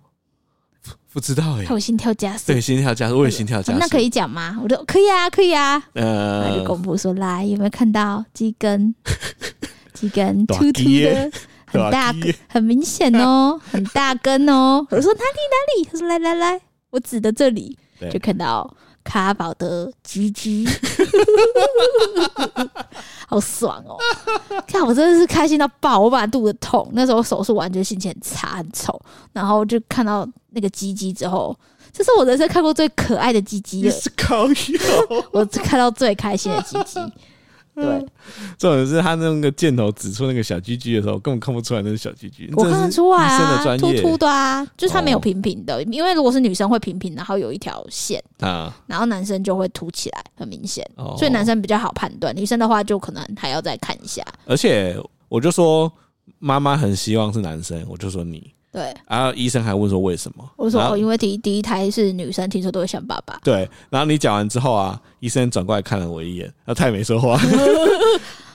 [1.12, 3.79] 不知道哎。”他有心跳加速，对，心跳加速，我也心跳加速。
[3.79, 4.59] 那可以讲吗？
[4.62, 5.83] 我说可以啊，可以啊。
[5.94, 8.94] 呃，就公布说：“来，有没有看到鸡根？”
[9.94, 11.29] 几根突突的，
[11.66, 12.14] 很大，
[12.48, 14.87] 很明显哦，很大根哦。
[14.90, 15.88] 我说哪里哪里？
[15.90, 17.77] 他说来来来，我指的这里，
[18.09, 18.72] 就看到
[19.03, 20.64] 卡宝的鸡鸡，
[23.27, 23.96] 好爽哦！
[24.68, 29.01] 看我真的是开心到爆，我把肚子痛，那时候手术完就心情很差很丑，
[29.33, 31.56] 然后就看到那个鸡鸡之后，
[31.92, 33.94] 这是我人生看过最可爱的鸡鸡了，
[35.32, 37.00] 我看到最开心的鸡鸡。
[37.78, 38.04] 对，
[38.58, 42.50] 重点是他那个箭头指出那个小鸡鸡的时候，根本看不出来那是小鸡鸡。
[42.56, 50.84] 我看得出来啊，凸凸的啊，就是它没有平平的，哦、因为如果是女生会平平，然后有一条线啊，然后男生就会凸起来，很明显。
[50.96, 54.24] 哦、所以男生比较好判断，女生的话就可能还要再看一下。
[54.44, 55.92] 而且我就说
[56.40, 58.52] 妈妈很希望是男生，我就说你。
[58.70, 60.44] 对，然后医生还问说为什么？
[60.57, 63.38] 我说哦，因为第一第一胎是女生，听说都会像爸爸。
[63.42, 67.38] 对，然后你讲完之后啊，医生转过来看了我一眼，他也没说话。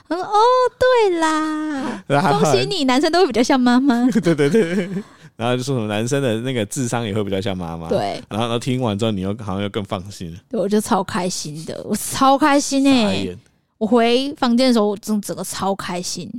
[0.06, 0.38] 他说哦，
[0.78, 4.08] 对啦，恭喜你，男生都会比较像妈妈。
[4.22, 4.88] 对对对，
[5.34, 7.88] 然后就说什么男生的那个智商也会比较像妈妈。
[7.88, 10.38] 对，然后然后听完之后，你又好像又更放心了。
[10.48, 13.38] 对，我就超开心的，我超开心哎、欸。
[13.84, 16.30] 我回房间的时候，我真整个超开心，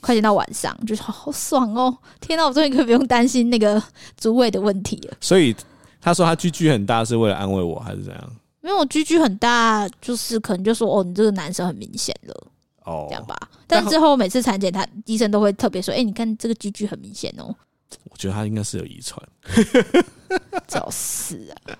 [0.00, 1.94] 快点到晚上，就是好爽哦！
[2.20, 3.80] 天哪，我终于可以不用担心那个
[4.16, 5.14] 主位的问题了。
[5.20, 5.54] 所以
[6.00, 8.32] 他说他居居很大，是为了安慰我，还是怎样？
[8.62, 12.46] 因为我居居很大，就是可能就说哦，你这个男生很明显了，
[12.84, 13.36] 哦，这样吧。
[13.66, 17.54] 但之后每次产检，他医生都会特别说：“哎、欸，你看这个居居很明显哦。”
[18.10, 19.22] 我觉得他应该是有遗传，
[20.66, 21.76] 找死啊！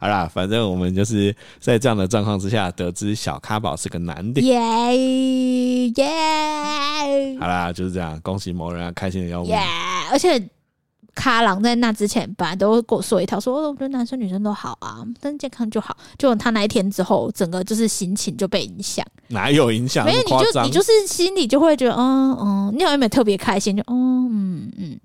[0.00, 4.40] 好啦，反正我们就是在这样的状况之下，得知小咖宝是个男的。
[4.40, 4.56] 耶
[5.90, 7.38] 耶！
[7.38, 9.50] 好啦，就是这样，恭喜某人啊，开心的要命。
[9.50, 9.58] 耶！
[10.10, 10.42] 而且
[11.14, 15.94] 卡郎在那之前本来都会跟我说一套，说我觉得男生女生都好啊，但健康就好。
[16.16, 19.06] 就他那一天之后，整个就是心情就被影响。
[19.28, 20.06] 哪有影响？
[20.06, 25.00] 没有，你就你就是心里就会觉得，嗯嗯，你好像没有特别开心，就嗯嗯嗯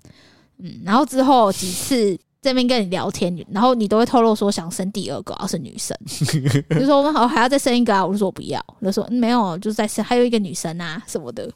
[0.60, 0.80] 嗯。
[0.86, 2.18] 然后之后几次。
[2.46, 5.96] 这边跟你聊天，然后你都会透露说想生第二个，要是女生，
[6.70, 11.50] 就说我们好还要再生一个啊，我就说我不要，我就说没有，就是再生还有一个女生啊什么的。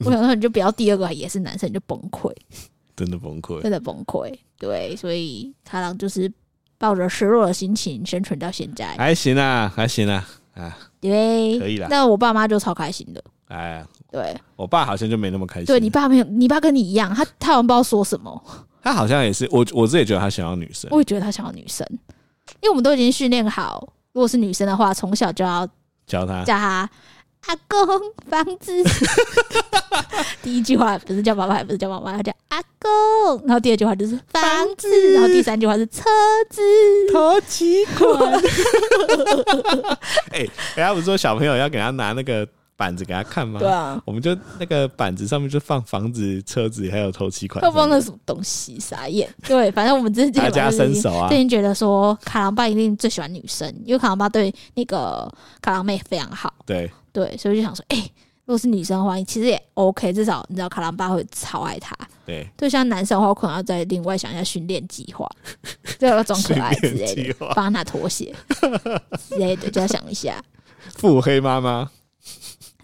[0.00, 2.32] 我想说你就不要第二个也是男生，你就崩溃，
[2.96, 4.36] 真的崩溃，真的崩溃。
[4.58, 6.30] 对，所以他俩就是
[6.76, 11.86] 抱着失落的心情生存到现在，还行啊，还行啊，啊，对，可以了。
[11.88, 15.66] 但我爸妈就超开心的，哎，对我爸好像就没那么开心。
[15.66, 18.42] 对你爸没有，你爸跟你一样，他他好像不知道说什么。
[18.86, 20.88] 他好像也是我，我自己觉得他想要女生。
[20.92, 21.84] 我也觉得他想要女生，
[22.60, 25.66] 因为我们都已经训练好，如果是女生的话，从小就要
[26.06, 26.88] 教他，叫他
[27.46, 27.84] 阿公
[28.30, 28.84] 房子。
[30.40, 33.44] 第一句话不是叫爸爸，也不是叫妈妈，他叫阿公。
[33.44, 34.40] 然后第二句话就是房
[34.78, 36.04] 子，然后第三句话是车
[36.48, 36.62] 子。
[37.12, 38.40] 头期款。
[40.30, 40.46] 哎，
[40.76, 42.46] 人家不是说小朋友要给他拿那个。
[42.76, 43.58] 板子给他看吗？
[43.58, 47.64] 对啊，我们就那个板子上面就放房子、车子，还有头期款。
[47.64, 48.78] 他放那什么东西？
[48.78, 49.28] 傻眼。
[49.48, 56.52] 对，反正我们之前大家伸手啊，最近觉得说卡郎爸一定最喜欢女生，因为卡郎爸对那个卡郎妹非常好。
[56.66, 58.12] 对对，所以就想说，哎、欸，
[58.44, 61.96] 如果是女生的话，其实也 OK，至少你知道卡郎爸会超爱她。
[62.26, 65.26] 对，就，像男生的话，我可能要再另外想一下训练计划，
[65.98, 68.34] 就 要装可爱之类的，帮他拿拖鞋
[69.28, 70.42] 之类的，就要想一下。
[70.94, 71.90] 腹黑妈妈。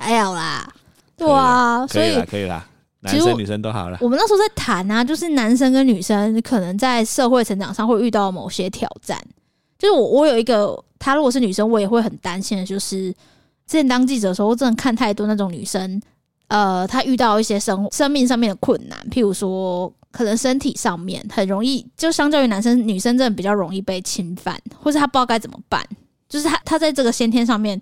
[0.02, 0.68] 还有啦，
[1.16, 2.66] 对啊，所以可以啦，
[3.00, 3.98] 男生女生都好了。
[4.00, 9.16] 我们那时候在谈啊，就是男生跟女生可能在社会成长上会遇到某些挑战。
[9.78, 12.64] 就是我，我有一个，他如果是女生，我也会很担心的。
[12.64, 13.10] 就是
[13.66, 16.00] 之前当记者的时候，我真的看太多那种女生，
[16.48, 25.84] 呃，她遇到一些生生命上面的困难，譬如说，可能身体上面很容易，就相较于男生，女生真的比较容易被侵犯，或是她不知道该怎么办。
[26.28, 27.80] 就是她，她在这个先天上面。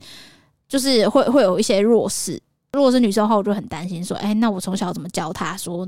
[0.71, 2.41] 就是会会有一些弱势，
[2.73, 5.87] 如果是女生的话，我就很担心说，哎、欸，那我从小怎么教她说，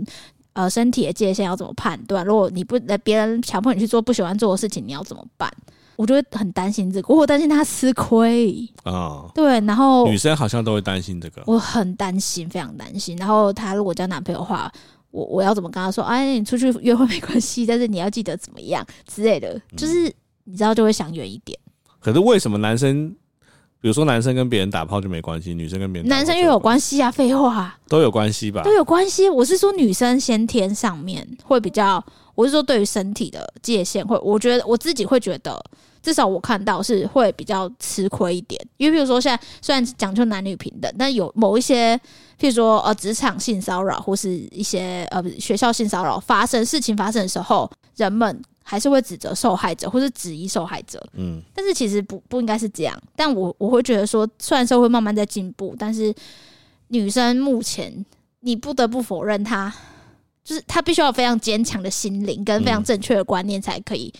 [0.54, 2.26] 呃，身体的界限要怎么判断？
[2.26, 5.48] 如果你不，别人强迫你去做不喜欢做的事情，你要怎么办？
[5.94, 8.92] 我就会很担心这个，我担心她吃亏啊。
[8.92, 13.16] 哦、对，然后女生好像都会担心这个，我很担心，非常担心。
[13.18, 14.68] 然后她如果交男朋友的话，
[15.12, 16.02] 我我要怎么跟她说？
[16.02, 21.56] 哎，你出去约会没关系，但是你要记得怎么样之类的，就是你知道就会想远一点。
[22.00, 23.14] 可是为什么男生？
[23.82, 27.10] 比如说，男生跟别人打炮就没关系，女生跟别人男生又有关系啊？
[27.10, 28.62] 废话，都有关系吧？
[28.62, 29.28] 都有关系。
[29.28, 32.02] 我是说，女生先天上面会比较，
[32.36, 35.60] 我是说对于身体的界限会，我觉得我自己会觉得，
[36.00, 38.64] 至少我看到是会比较吃亏一点。
[38.76, 41.96] 因为比如说现在虽然讲究男女平等，但有某一些，
[42.38, 48.42] 譬如说呃职场性骚扰或是一些呃学校性骚扰发生事情发生的时候，人们。
[48.64, 51.04] 还是会指责受害者，或是质疑受害者。
[51.14, 52.96] 嗯，但是其实不不应该是这样。
[53.16, 56.14] 但我我会觉得说，虽然社会慢慢在进步，但是
[56.86, 57.92] 女生目前
[58.38, 59.70] 你不得不否认她，
[60.44, 64.14] 就是她必须要有非常坚强的心灵跟非常正确的观念，才可以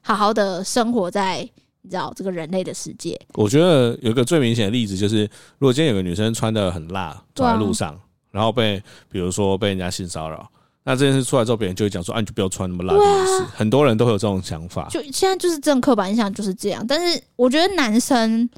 [0.00, 1.46] 好好的生活在
[1.82, 3.20] 你知道这个人类的世界。
[3.34, 5.24] 我觉得有一个最明显的例子就是，
[5.58, 10.50] 如果今天有个女生穿的很辣走在路上，然后被比如说被人家性骚扰。
[10.84, 14.88] 那这件事出来之后，别人就会讲说：“啊，你就不要穿那么辣。”啊，很多人都会有这种想法。
[14.90, 16.84] 就现在就是这种刻板印象就是这样。
[16.84, 18.50] 但是我觉得男生，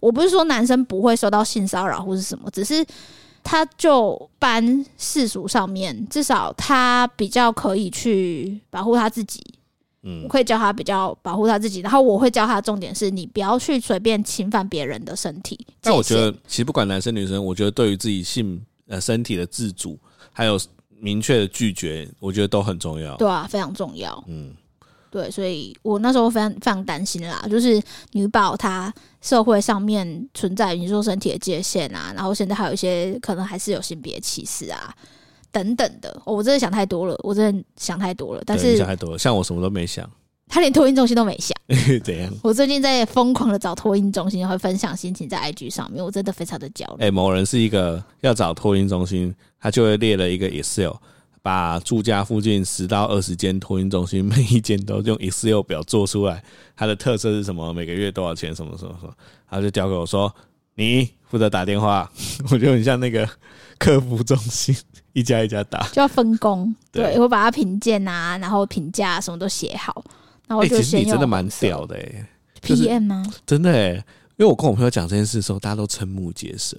[0.00, 2.84] 我不是说男生不会受到性骚扰或是什么，只是
[3.44, 9.40] 他就搬世俗上面，至少他比较可以去保护他自己。
[10.02, 15.56] 嗯，我可以教他比较保护他自己，然后我会教他的重点是你不要去随便侵犯别人的身体。
[15.80, 19.96] 但我觉得，其实不管男生女生，我觉得对于自己性呃身体的自主，
[20.32, 20.58] 还有。
[21.00, 23.16] 明确的拒绝，我觉得都很重要。
[23.16, 24.22] 对啊，非常重要。
[24.28, 24.54] 嗯，
[25.10, 27.82] 对，所以我那时候非常非常担心啦，就是
[28.12, 34.94] 女宝她社会上面存在你说身体的界限啊，然后现在还有一些可能还是有性别歧视啊
[35.50, 36.10] 等等的。
[36.24, 38.42] 哦，我真的想太多了，我真的想太多了。
[38.46, 40.08] 但是想太多了，像我什么都没想。
[40.50, 41.54] 他连托运中心都没下，
[42.02, 42.28] 怎样？
[42.42, 47.04] 我最近在疯狂的找托运中心，会分享心情在 IG 上面，我真的非常的焦虑。
[47.04, 50.94] 哎、欸，某人是一个要找托运中心，他就会列了一个 Excel，
[51.40, 56.42] 把住家附近十到二十间托运中心，每一间都用 Excel 表做出来，
[56.76, 57.72] 它的特色是什么？
[57.72, 58.52] 每个月多少钱？
[58.54, 59.14] 什么什么什么？
[59.48, 60.34] 他就交给我说，
[60.74, 62.10] 你负责打电话，
[62.50, 63.28] 我觉得很像那个
[63.78, 64.76] 客服中心，
[65.12, 66.74] 一家一家打，就要分工。
[66.90, 70.02] 对，对，我把它评鉴啊，然后评价什么都写好。
[70.50, 72.26] 然后哎、其实就先用你真的蛮屌的哎、
[72.60, 73.24] 就是 PM 吗？
[73.46, 74.02] 真的哎、因
[74.38, 76.76] 为我跟我朋友讲这件事的时候，大家都瞠目结舌，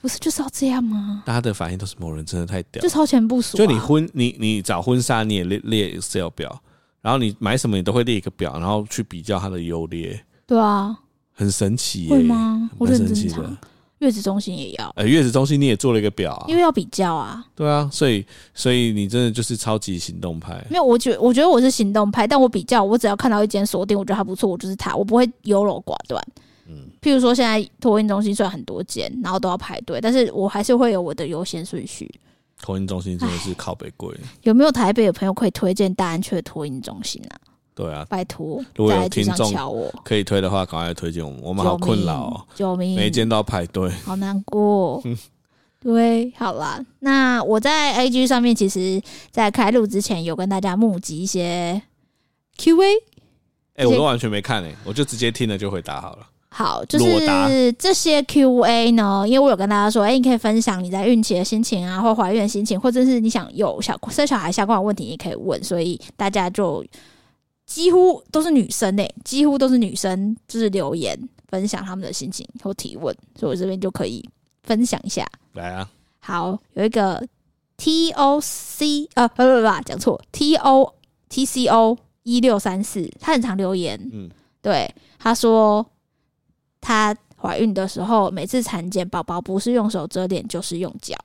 [0.00, 1.22] 不是就是要这样吗？
[1.26, 3.58] 大家的反应都是某人真的太屌就，超前部署、啊。
[3.58, 6.62] 就你婚你你找婚纱你也列列 Excel 表，
[7.02, 10.96] 然后你买什么你都会列一个表，然后去比较它的优劣，对啊，
[11.34, 12.70] 很神奇耶、会吗？
[12.78, 13.58] 我蛮认神奇的真常。
[14.00, 17.44] 月子中心也要，呃，月子中心你也做了一个表啊因，为要比较啊。
[17.54, 26.22] 对啊，所以所以你真的就是超级行动派，没有，我觉我觉得我是行动派，但我比较，我只要看到一间锁定，我觉得还不错，我就是它，我不会优柔寡断。
[26.66, 32.10] 嗯，譬如说现在托运中心虽然很多间，然后都要排队，但是我还是会有我的优先顺序。
[32.62, 37.36] 托运中心真的是靠北贵，有没有台北的朋友可以推荐大安区的托运中心啊？
[37.80, 42.94] 对啊，拜托，如果有听众，可以推的话，赶快推荐我们，我们好困扰哦，救命！
[42.94, 43.88] 每一间都要排队。
[44.04, 45.02] 好难过。
[45.80, 51.80] 对，好啦，那我在 A G 上面，其实在开录之前有跟大家募集一些
[52.58, 52.84] QA。
[53.76, 56.26] 哎、我都完全没看哎、我就直接听了就回答好了。
[56.50, 65.62] 好，就是这些 Q&A 呢，因为我有跟大家说，哎、你可以分享你在孕期的心情啊，或怀孕的心情，或者是你想有小生小孩相关的问题，也可以问。
[65.64, 66.84] 所以大家就
[67.70, 74.28] 几乎都是女生诶、几乎都是女生，就是留言分享他们的心情或提问，所以我这边就可以
[74.64, 75.24] 分享一下。
[75.52, 77.24] 来啊，好，有一个
[77.76, 80.94] T O C 呃，不不不，讲错，T O
[81.28, 84.28] T C O 一六三四，他很常留言，嗯，
[84.60, 85.86] 对，他说
[86.80, 91.16] 她怀孕的时候，每次产检，宝宝不是用手遮脸，就是用脚。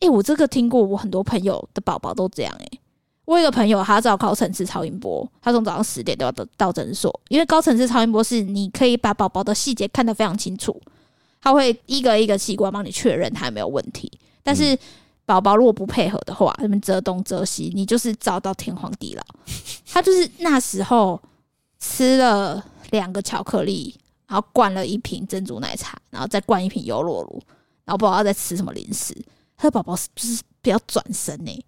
[0.00, 2.80] 诶、我这个听过，我很多朋友的宝宝都这样、欸。
[3.28, 10.80] 诶，我有一个朋友，他照高层次超音波，他从早上十点都要到到诊所，因为高层次超音波是你可以把宝宝的细节看得非常清楚，
[11.40, 14.10] 他会一个一个器官帮你确认他有没有问题。
[14.42, 14.76] 但是
[15.26, 19.22] 宝宝如果不配合的话，他们遮东遮西，你就是遭到天荒地老。
[19.86, 21.20] 他就是那时候
[21.78, 23.94] 吃了两个巧克力。
[24.30, 27.42] 然后灌了一瓶珍珠奶茶，然后再灌一瓶优酪乳，
[27.86, 29.16] 然后不知道在吃什么零食。
[29.56, 31.64] 他的宝宝是不是比较转身呢？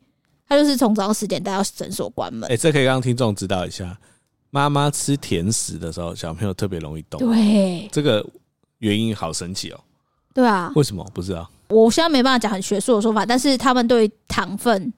[0.51, 2.51] 他就是从早上十点带到诊所关门。
[2.51, 3.97] 哎、这可以让听众知道一下，
[4.51, 7.21] 妈妈吃甜食的时候，小朋友特别容易动。
[7.21, 8.27] 对，这个
[8.79, 9.79] 原因好神奇哦。
[10.35, 11.05] 对啊，为什么？
[11.15, 11.49] 不知道。
[11.69, 14.93] 我现在没办法讲很学术的说法，但是他们对糖分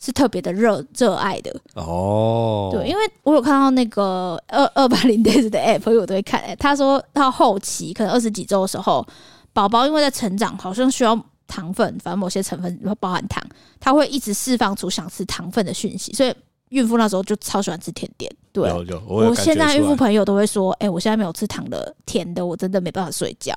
[0.00, 1.54] 是特别的热热爱的。
[1.74, 6.56] 哦，对，因为我有看到那个二二八零 days 的 app，我都会看、欸。
[6.56, 9.06] 他说到后期可能二十几周的时候，
[9.52, 11.14] 宝宝因为在成长，好像需要
[11.48, 13.42] 糖分，反正某些成分包含糖，
[13.80, 16.32] 它会一直释放出想吃糖分的讯息，所以
[16.68, 18.30] 孕妇那时候就超喜欢吃甜点。
[18.52, 23.54] 对，有有，我我现在孕妇朋友都会说，哎、欸，我现在没有吃糖的甜的，我真的没办法睡觉，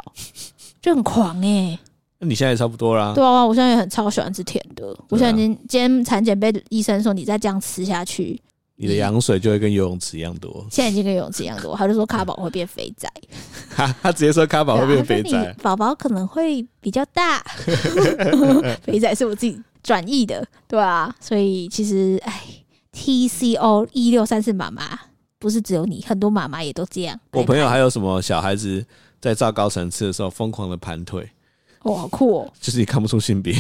[0.82, 1.80] 就很狂哎、欸。
[2.20, 3.14] 那你现在也差不多啦。
[3.14, 4.96] 对啊，我现在也很超喜欢吃甜的。
[5.10, 8.40] 我现在已经今天产检被医生说，你再这样吃下去，
[8.82, 10.66] 你的羊水就会跟游泳池一样多。
[10.72, 13.08] 现在已经跟游泳池一样多，他就说卡宝会变肥仔，
[13.76, 17.44] 他 他直接说卡宝会变肥仔，宝宝可能会比较大，
[18.82, 22.42] 肥仔是我自己转译的，对啊，所以其实哎
[22.92, 25.00] ，TCO 一六三四妈妈
[25.38, 27.20] 不是只有你，很多妈妈也都这样。
[27.34, 28.84] 我朋友还有什么小孩子
[29.20, 31.30] 在照高层次的时候疯狂的盘腿。
[31.84, 32.54] 哦，好酷哦！
[32.60, 33.56] 就是你看不出性别，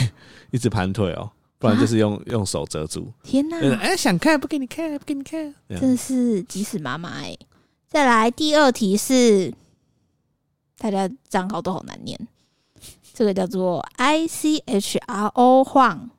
[0.52, 1.30] 一直盘腿哦，
[1.62, 3.13] 不然就是用、啊、用手遮住。
[3.21, 3.56] 天哪！
[3.78, 7.38] 哎、欸，想看不给你看，不给你看，真的是急死妈妈哎！
[7.88, 9.54] 再来第二题是，
[10.80, 12.17] 大家账号都好难念，
[13.13, 16.10] 这个叫做 I C H R O 晃，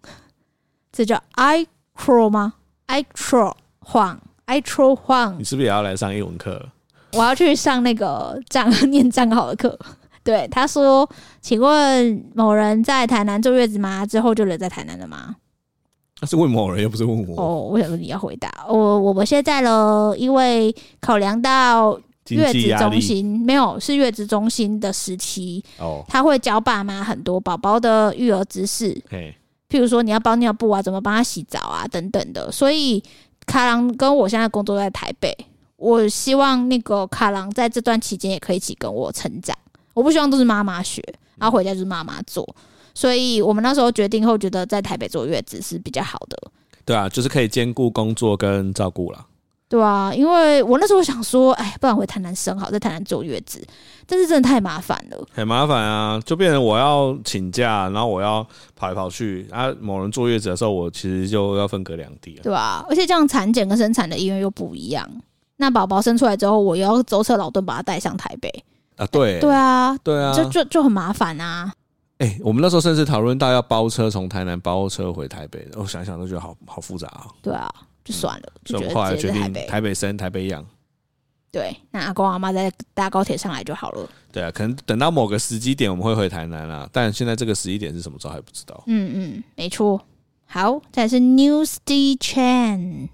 [0.93, 2.55] 这叫 I Cro 吗
[2.87, 5.41] ？I Cro 晃，I Cro 晃。
[5.41, 6.69] 你是不是也要来上英文课？
[7.15, 9.77] 我要去上那个账念账号的课。
[10.25, 11.09] 对，他说
[11.43, 14.07] ：“请问某人在台南坐月子吗？
[14.07, 15.37] 之后就留在台南了吗？”
[16.21, 17.43] 他是问某人，又不是问我。
[17.43, 18.49] 哦，为什么你要回答。
[18.69, 28.95] 我我们现在呢，因为考量到月子中心没有是月子中心的时期哦，他会教爸妈很多宝宝的育儿知识，
[29.69, 32.53] 譬如说你要包尿布啊，怎么帮他洗澡啊等等的。
[32.53, 33.03] 所以
[33.45, 35.37] 卡郎跟我现在工作在台北，
[35.75, 39.57] 我希望那个卡郎在这段期间也可以一起跟我成长。
[39.95, 41.03] 我不希望都是妈妈学，
[41.39, 42.47] 然后回家就是妈妈做，
[42.95, 46.51] 所以我们那时候决定后，觉得在台北坐月子是比较好的。
[46.85, 49.27] 对啊，就是可以兼顾工作跟照顾了。
[49.69, 53.67] 对啊，因为我那时候想说，哎，不然回台南生好，在台南坐月子，
[54.07, 58.47] 但是真的太麻烦了，很麻烦啊，就变成我要请假，然后我要
[58.77, 59.73] 跑来跑去啊。
[59.81, 62.43] 某人坐月子的时候，我其实就要分隔两地了。
[62.43, 65.09] 对啊，而且这样产检跟生产的医院又不一样，
[65.57, 68.53] 那宝宝生出来之后，我又要舟车劳顿把他带上台北。
[68.97, 71.73] 啊，对，对啊，对啊，就就就很麻烦啊。
[72.19, 77.27] 哎、欸，我们那时候甚至讨论到要包车从台南包车回台北，我想想都觉得好好复杂啊。
[77.43, 77.73] 对啊，
[78.05, 79.93] 就算了，就后来决定台北。
[79.93, 80.65] 生台北养。
[81.51, 84.09] 对，那阿公阿妈再搭高铁上来就好了。
[84.31, 88.83] 对啊，可能等到某个时机点我们会回台南啦，但现在这个时机点是什么时候还不知道。
[88.87, 90.01] 嗯嗯，没错。
[90.47, 93.09] 好，再是 News D Chan，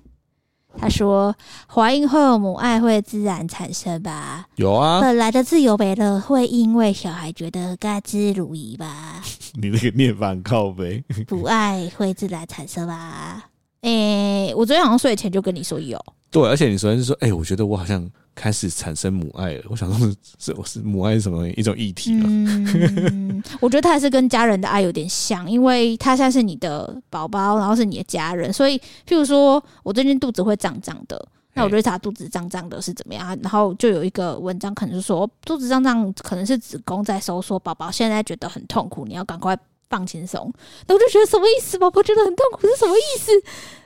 [0.77, 1.35] 他说
[1.73, 4.47] 怀孕后母爱会自然产生吧？
[4.57, 9.23] 有啊，本来的自由没了会因为小孩觉得甘之如饴吧？
[9.61, 11.03] 你那个念反靠呗。
[11.31, 13.45] 母爱会自然产生吧？
[13.83, 15.99] 诶、欸，我昨天好像睡前就跟你说有。
[16.31, 18.09] 对，而且你昨天是说，哎、欸，我觉得我好像
[18.39, 19.65] 开始产生母爱了。
[19.69, 20.09] 我想说
[20.39, 22.23] 是，我是母爱是什么一种议题啊？
[22.25, 31.21] 嗯， 我觉得他还是跟家人的爱有点像，因为他现在是你的宝宝，然后是你的家人，所以譬如说我最近肚子会胀胀的，
[31.55, 39.59] 那我觉得他肚子胀胀的是怎么样，然后就有一个文章可能是说肚子胀胀可能是子宫在收缩，宝宝现在觉得很痛苦，你要赶快
[39.91, 40.53] 放轻松。
[40.87, 41.77] 那我就觉得什么意思？
[41.77, 43.33] 宝宝觉得很痛苦是什么意思？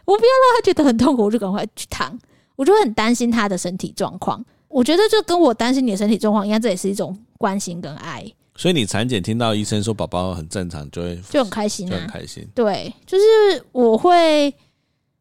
[0.05, 2.19] 我不要让他觉得很痛苦，我就赶快去躺。
[2.57, 8.25] 我就会很担心他的身体状况，我觉得就跟我担心你的身体状况一样，这也是一种关心跟爱。
[8.55, 12.47] 所以你产检听到医生说宝宝很正常，就会就很开心啊，就很开心。
[12.55, 13.25] 对，就是
[13.73, 14.55] 我会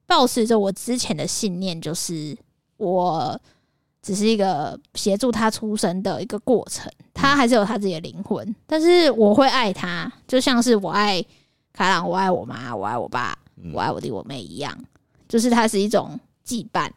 [0.06, 2.38] 抱持着我之前的信念，就是
[2.76, 3.40] 我
[4.02, 11.24] 只是一个协助他出生的一个过程，他还是有他自己的灵魂，但是我会爱他，就像是我爱
[11.72, 13.38] 卡朗，我爱我妈，我爱我爸，
[13.74, 14.78] 我爱我弟我妹一样，
[15.30, 16.90] 就是它是一种羁绊。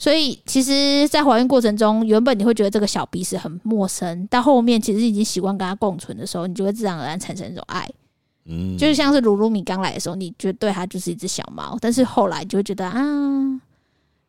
[0.00, 7.86] 所以，其实，在怀孕过程中，原本你会觉得这个小鼻屎很陌生，到后面其实已经习惯跟它共存的时候，你就会自然而然产生一种爱。
[8.46, 12.98] 嗯，就是像是鲁鲁米刚来的时候，你觉得对它就是一只小猫，但是后来就会觉得啊，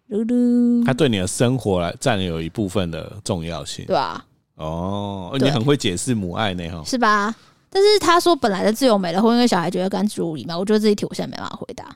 [0.07, 7.33] 鲁鲁，它对你的生活来占有一部分的重要性，对啊，哦，你很会解释母爱呢，哈，是吧？
[7.69, 10.57] 但是他说本来的自由美了，会因为小孩觉得甘之如飴嘛？
[10.59, 11.95] 我觉得这一题我现在没办法回答，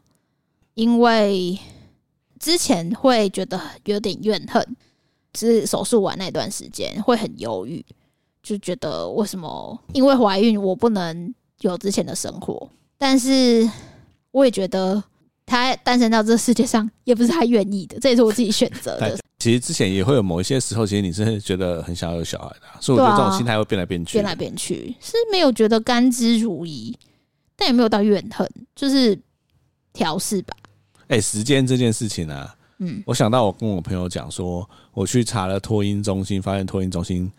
[0.76, 1.59] 因为。
[2.45, 4.63] 之前会觉得有点怨恨，
[5.33, 7.83] 是手术完那段时间会很忧郁，
[8.43, 12.69] 就觉得为什么因为怀孕我不能有之前的生活？
[12.99, 13.67] 但是
[14.29, 15.03] 我也觉得
[15.43, 19.17] 他诞生到这世界上也不是他愿意的，这也是我自己选择的。
[19.39, 26.93] 其实之前也会有某一些时候，其实你是觉得很想要有小孩的，所以我觉得这种心态会变来变去，变来变去是没有觉得甘之如饴，
[27.55, 29.19] 但也没有到怨恨，就是
[29.91, 30.55] 调试吧。
[31.08, 37.32] 哎、欸，时间这件事情啊，嗯，我想到我跟我朋友讲说，我去查了托婴中心，发现托婴中心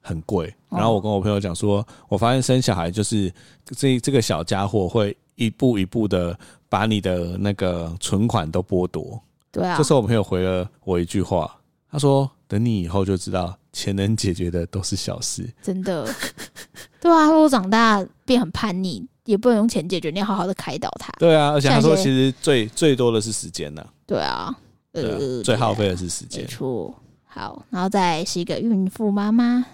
[0.00, 0.52] 很贵。
[0.70, 3.32] 然后我跟我朋友讲说，我发现生小孩就是
[3.76, 9.20] 这这个小家伙会一步一步的把你的那个存款都剥夺。
[9.52, 11.54] 对啊，这时候我朋友回了我一句话，
[11.90, 16.08] 他说：“等你以后就知道，钱能解决的都是小事。”真的，
[17.00, 19.06] 对啊，我长大变很叛逆。
[19.24, 21.12] 也不能用钱解决，你要好好的开导他。
[21.18, 23.86] 对啊，而且他说其实最最多的是时间呢。
[24.06, 24.54] 对啊，
[24.92, 26.42] 呃，最耗费的是时间。
[26.42, 26.94] 没错。
[27.24, 29.64] 好，然后再是一个孕妇妈妈。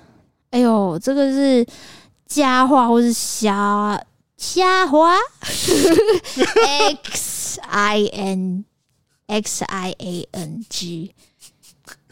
[0.51, 1.67] 哎呦，这个是
[2.27, 3.99] 佳话或是瞎
[4.37, 5.15] 瞎话
[7.03, 8.65] ？X I N
[9.27, 11.15] X I A N G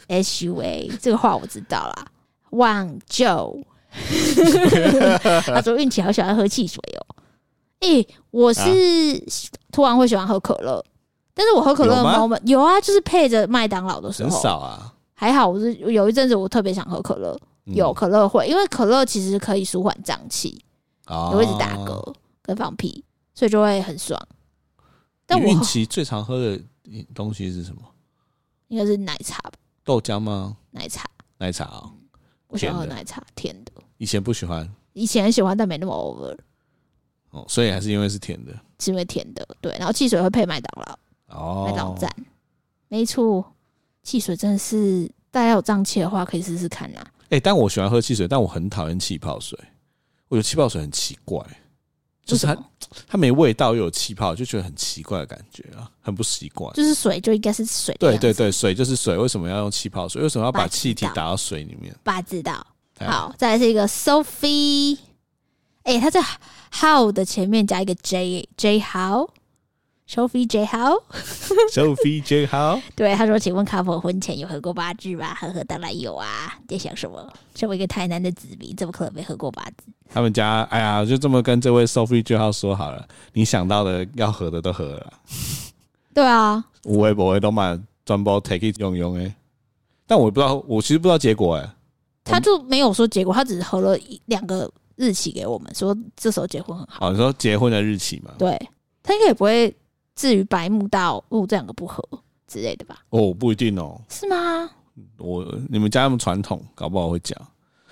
[0.07, 2.07] S U A，这个话我知道啦。
[2.51, 3.63] 望就
[5.45, 7.14] 他说运气好喜欢喝汽水哦。
[7.81, 8.61] 诶、欸，我是
[9.71, 10.83] 突然会喜欢喝可乐，
[11.33, 14.93] 但是我喝可乐的 moment 有啊，就是配着麦当劳的时候很少啊。
[15.13, 20.61] 还好我是有一阵子我特别想喝可乐，有可乐会，因为可乐其实可以舒缓胀气，
[21.07, 23.03] 也会一直打嗝跟放屁，
[23.33, 24.19] 所以就会很爽。
[25.25, 26.61] 但我孕期最常喝的
[27.13, 27.81] 东西是什么？
[28.67, 29.53] 应该是奶茶吧？
[29.83, 30.57] 豆浆吗？
[30.71, 31.91] 奶茶，奶茶啊、哦，
[32.47, 33.71] 我喜欢喝奶茶，甜的。
[33.97, 36.37] 以前不喜欢，以前很喜欢，但没那么 over。
[37.35, 39.75] 哦，所以还是因为是甜的，是因为甜的，对。
[39.77, 40.97] 然后汽水会配麦当劳，
[41.37, 42.09] 哦，麦当劳赞，
[42.87, 43.45] 没错。
[44.03, 47.05] 汽水真的是大家有胀气的话，可以试试看呐。
[47.29, 49.57] 哎，但我喜欢喝汽水，但我很讨厌气泡水。
[50.29, 51.43] 我觉得气泡水很奇怪，
[52.23, 52.55] 就是它
[53.07, 56.71] 它没味道又有气泡，就觉得很奇怪的感觉啊，很不习惯。
[56.73, 60.21] 就是水就应该是水，对对对，水就是水，为什么要用气泡水？
[60.21, 61.93] 为什么要把气体打到水里面？
[62.03, 62.65] 爸知道。
[62.99, 64.97] 好，再来是一个 Sophie，
[65.83, 66.23] 哎，他在。
[66.81, 76.53] How 的前面加一个 J J How，Sophie J How，Sophie J How， 对，他说：“请问 Couple 婚前有喝过八字吗？”呵呵，当然有啊！
[76.67, 77.31] 在想什么？
[77.55, 79.85] 身为一个台南的子民，怎么可能没喝过八字？
[80.09, 85.13] 他们家，哎呀，就这么跟这位 Sophie J How 说好了，你想到的要喝的都喝了。
[86.13, 89.33] 对啊，无微不微都买专包 take it 用用哎，
[90.05, 91.69] 但我不知道，我其实不知道结果哎，
[92.25, 94.69] 他就没有说结果，他只是喝了一两个。
[94.95, 97.07] 日期给我们说，这时候结婚很好。
[97.07, 98.31] 哦，你说结婚的日期嘛？
[98.37, 98.57] 对，
[99.03, 99.75] 他应该也不会
[100.15, 102.03] 至于白目到哦，这两个不合，
[102.47, 102.99] 之类的吧？
[103.09, 103.99] 哦，不一定哦。
[104.09, 104.69] 是吗？
[105.17, 107.37] 我你们家那么传统，搞不好会讲，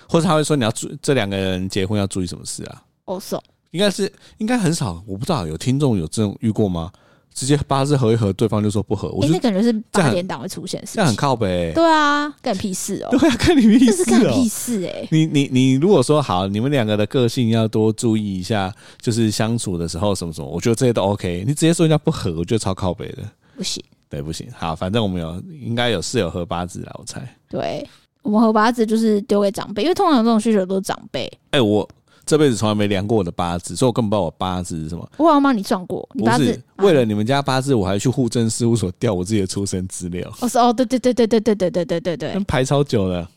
[0.08, 2.84] 或者他会说你要注这两个人结婚要注意什么事啊？
[3.06, 3.38] 哦，是。
[3.72, 6.91] 应该是应该很少，我不知道有听众有这种遇过吗？
[7.34, 9.09] 直接八字合一合，对方就说不合。
[9.09, 11.71] 我觉得那感觉是八点档会出现，这样很靠北。
[11.73, 13.09] 对啊，干屁事哦！
[13.17, 13.95] 对啊，干你屁事哦！
[13.97, 15.07] 这是干屁事哎！
[15.11, 21.43] 你你你，如果说好，你们两个的个性要多注意一下，就是相处的时候什么什么，我觉得这些都 OK。
[21.47, 23.23] 你直接说人家不合，我觉得超靠北的。
[23.57, 24.47] 不行，对，不行。
[24.55, 27.27] 好，反正我们有应该有室友合八字啦，我猜。
[27.49, 27.88] 对，
[28.21, 31.31] 我们合八字就是丢给长辈，因为通常这种需求都是长辈。
[31.51, 31.89] 哎，我。
[32.26, 35.07] 这辈子从来没量过我的八字，所以我根本不知道我八字是什么。
[35.17, 36.45] 我好像帮你算过，你八字。
[36.78, 40.30] 不是，为了你们家八字，我还去户政事务所调我自己的出生资料。
[40.41, 43.28] 哦，是哦，对对对对对对对对对对对，排超久了，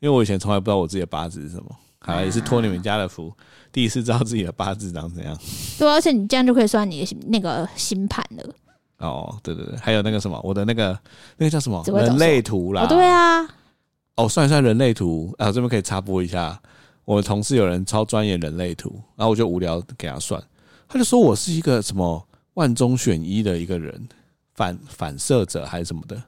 [0.00, 1.64] 因为我以前从来不知道我自己的八字是什么，
[1.98, 3.32] 好像也是托你们家的福，
[3.70, 5.36] 第一次知道自己的八字长怎样。
[5.78, 8.54] 对，而且你这样就可以算你的那个星盘了。
[8.98, 10.98] 哦，对对对，还有那个什么，我的那个
[11.36, 12.84] 那个叫什么人类图啦。
[12.84, 13.46] 哦，对啊。
[14.14, 16.60] 哦，算一算人类图啊，这边可以插播一下。
[17.04, 20.42] 我的同事有人超专业人类图，然后我就无聊给他算，
[20.88, 24.08] 他就说我是一个什么万中选一的一个人，
[24.54, 26.22] 反反射者还是什么的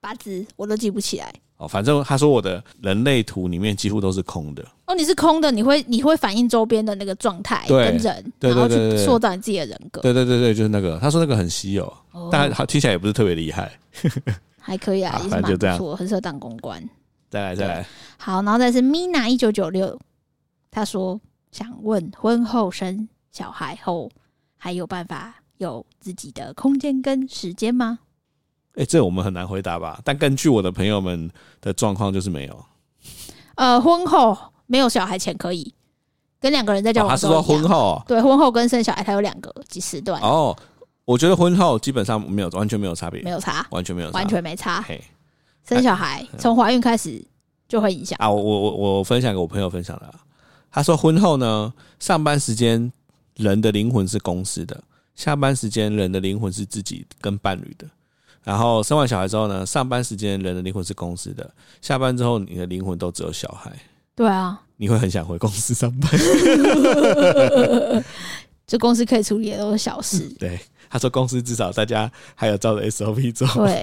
[0.00, 1.32] 八字我都记不起来。
[1.58, 4.66] 哦，反正他说我的人类图里面几乎都是空的。
[4.86, 10.00] 哦，你是空的，你会你会反映周边的那个状态跟人，然后去塑造你自己的人格。
[10.00, 10.98] 对对对对，就是那个。
[10.98, 13.70] 他说那个很稀有，哦、但好听起来也不是特别厉害，
[14.58, 16.82] 还可以啊，也是蛮不错，很适合当公关。
[17.30, 17.86] 再来再来，
[18.18, 19.96] 好，然后再是 Mina 一九九六。
[20.72, 21.20] 他说
[21.52, 24.10] ：“想问婚后生小孩后，
[24.56, 27.98] 还有办法有自己的空间跟时间吗？”
[28.76, 30.00] 哎、欸，这我们很难回答吧？
[30.02, 32.64] 但根据我的朋友们的状况，就是没有。
[33.56, 35.74] 呃，婚后没有小孩前可以
[36.40, 37.10] 跟两个人在交往、哦。
[37.10, 38.02] 他是说婚后？
[38.08, 40.18] 对，婚后跟生小孩，他有两个几时段。
[40.22, 40.56] 哦，
[41.04, 44.80] 我觉得婚后基本上没有，完全没有差别，没有差，完全没有差，完全没差。
[44.80, 45.04] 嘿，
[45.68, 47.22] 生小孩从怀孕开始
[47.68, 48.30] 就会影响啊！
[48.30, 50.14] 我我我分享给我朋友分享的。
[50.72, 52.90] 他说：“婚后呢，上班时间
[53.36, 54.82] 人的灵魂是公司的，
[55.14, 57.86] 下班时间人的灵魂是自己跟伴侣的。
[58.42, 61.48] 然后生完小孩之后呢，上班时间人的灵魂是公司的，
[61.80, 63.70] 下班之后你的灵魂都只有小孩。
[64.14, 66.10] 对啊，你会很想回公司上班。
[68.66, 70.26] 这公司可以处理的都是小事。
[70.40, 70.58] 对，
[70.92, 73.48] 他说公司至少大家还有照着 SOP 做。
[73.64, 73.82] 对，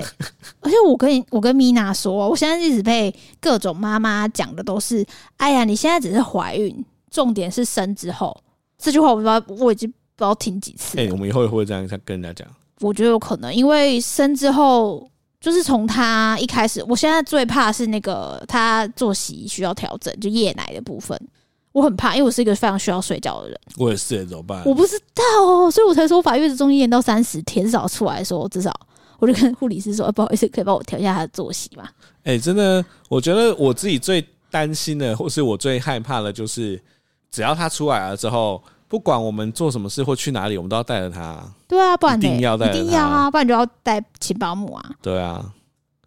[0.60, 5.04] 而且我跟你，我跟米娜说，我现在一直被各种妈妈讲的都是，
[5.38, 8.40] 哎呀，你现在只是怀孕，重点是生之后。
[8.78, 11.00] 这句话我不知道，我已经不知道听几次。
[11.00, 12.48] 哎、欸，我们以后会不会这样跟人家讲？
[12.82, 15.10] 我觉得有可能，因为生之后
[15.42, 21.20] 就是从他一开始，我现在最怕是那个他作息需要调整，就夜奶的部分。
[21.80, 23.60] 我很怕，因为我是一个非常需要睡觉的人。
[23.78, 24.62] 我也是，怎么办？
[24.66, 28.72] 我不知道哦，所以我才说我把月子中心延到三十天，至少出来的时候，至少
[29.20, 31.84] 我就跟护理师说、欸： “不好意思，可以帮我调一下他的作息吗？”
[32.26, 36.82] 哎、欸，真的，我觉得我自己最担心的，或是我最害怕的，就是
[37.32, 41.42] 只要他出来了之后，不管我们做什么事或去哪里，我们都要带着他。
[41.68, 44.92] 对啊，不然一定要带，一定要啊，不然就要带请保姆啊。
[45.02, 45.46] 对啊。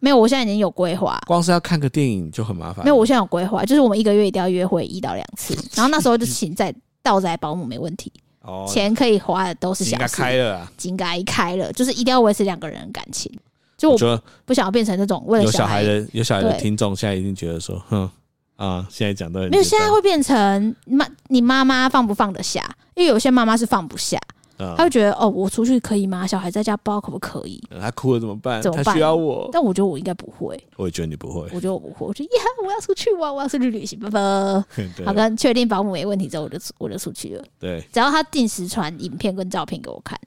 [0.03, 1.17] 没有，我现在已经有规划。
[1.25, 2.83] 光是要看个电影就很麻烦。
[2.83, 8.11] 没有，我现在有规划，就是我们一个月一定要约会一到两次，然后那时候就请在倒宅保姆没问题。
[8.41, 10.17] 哦，钱可以花的都是小事。
[10.17, 13.31] 开了，井盖一开了，就是一定要维持两个人的感情。
[13.77, 18.09] 就我不想要变成那种为了小孩，有小孩的有小孩的听众，现在一定觉得说，哼
[18.57, 22.61] 啊，现在讲的没有，现在会变成妈，你妈妈放不放得下？
[22.95, 24.19] 因为有些妈妈是放不下。
[24.57, 26.25] 他会觉得哦，我出去可以吗？
[26.25, 27.61] 小孩在家不知道可不可以？
[27.79, 28.61] 他哭了怎么办？
[28.61, 28.85] 怎么办？
[28.85, 30.61] 他需要我，但我觉得我应该不会。
[30.77, 31.41] 我也觉得你不会。
[31.53, 32.07] 我觉得我不会。
[32.07, 34.19] 我觉得呀，我要出去玩，我要出去旅行，拜拜。
[35.05, 37.43] 好，跟确定保姆没问题之后，我就我就出去了。
[37.59, 40.19] 对，只要他定时传影片跟照片给我看。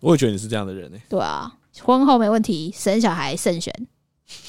[0.00, 0.98] 我也觉得你是这样的人呢。
[1.08, 3.72] 对啊，婚后没问题，生小孩慎选。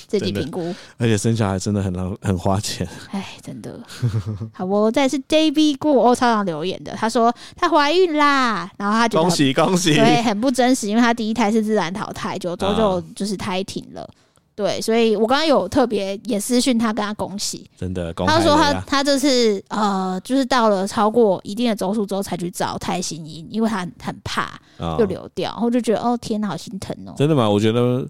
[0.07, 2.87] 自己评估，而且生小孩真的很浪很花钱。
[3.11, 3.79] 哎，真的。
[4.53, 14.01] 好，我再是 JB 过欧超长留言的，他说他怀孕啦，然后他觉得恭喜恭喜，对，很不真实，因为他第一胎是自然淘汰，九周就就是胎停了。
[14.01, 14.09] 啊、
[14.55, 18.13] 对，所以我刚刚有特别也私讯他，跟他恭喜，真的。
[18.13, 24.59] 他说他他这次呃，就是到了超过一定的周数之后才去找胎心音，因为他很，很怕
[24.99, 27.13] 又流掉，然后就觉得哦天哪，好心疼哦。
[27.17, 27.49] 真的吗？
[27.49, 28.07] 我觉得。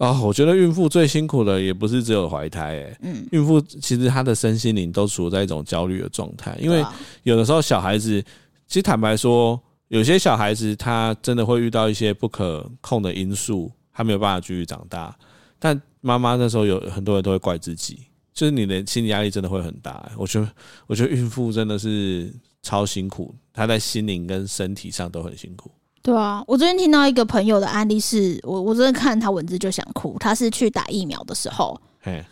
[0.00, 6.82] 啊、哦，我觉得孕妇最辛苦的也不是只有怀胎，诶，嗯，孕妇其实她的身心灵都处在一种焦虑的状态，因为
[7.22, 8.18] 有的时候小孩子，
[8.66, 15.14] 其实坦白说，有些小孩子他真的会遇到一些不可控的因素，他没有办法继续长大。
[15.58, 17.98] 但妈妈那时候有很多人都会怪自己，
[18.32, 20.10] 就是你的心理压力真的会很大。
[20.16, 20.48] 我觉得，
[20.86, 25.70] 我觉得孕妇真的是超辛苦，她在心灵跟身体上都很辛苦。
[26.02, 30.16] 对啊，我昨天听到一个朋友的案例是，是我我真的看他文字就想哭。
[30.18, 31.78] 他是去打疫苗的时候，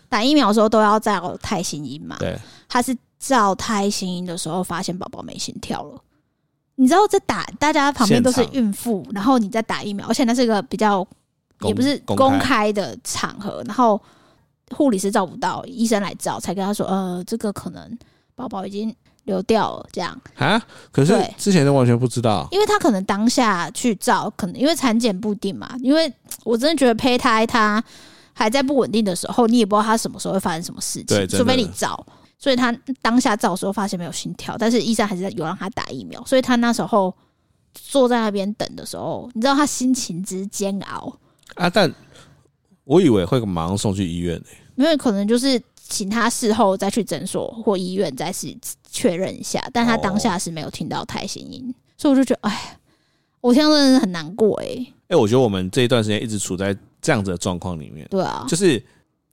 [0.08, 2.16] 打疫苗的时候都要照胎心音嘛。
[2.18, 6.00] 对，他是照胎心音的时候发现宝宝没心跳了。
[6.76, 11.06] 你知道，在打大家旁边都是孕妇，然后你在打疫苗，而且那是一个比较
[11.60, 14.00] 也不是公开的场合，然后
[14.70, 17.98] 护理师照不到，医生来照，才跟他说，呃，这个可能
[18.34, 18.94] 宝宝已经。
[19.28, 20.60] 流掉了，这样啊？
[20.90, 25.76] 可是之前都完全不知道，因为他可能当下去照，可能因为产检不定嘛。
[25.80, 26.12] 因为
[26.42, 27.82] 我真的觉得胚胎它
[28.32, 32.04] 还在不稳定的时候，你也不知道他什么时候会发生什么事情，除非你照。
[32.38, 36.24] 所以他当下照的时候发现没有心跳，但是医生还是有让他打疫苗。
[36.24, 37.14] 所以他那时候
[37.74, 41.14] 坐在那边等的时候，你知道他心情之煎熬
[41.54, 41.68] 啊！
[41.68, 41.92] 但
[42.84, 45.62] 我以为会马上送去医院呢、欸，因为可能就是。
[45.90, 48.54] 请他事后再去诊所或医院再次
[48.90, 52.78] 确认一下，但他当下是没有听到胎心音，哦、所以我就觉得，哎，
[53.40, 54.86] 我现在真的很难过哎。
[55.08, 58.06] 哎，我觉得我们这一段时间一直处在这样子的状况里面。
[58.10, 58.82] 对啊，就是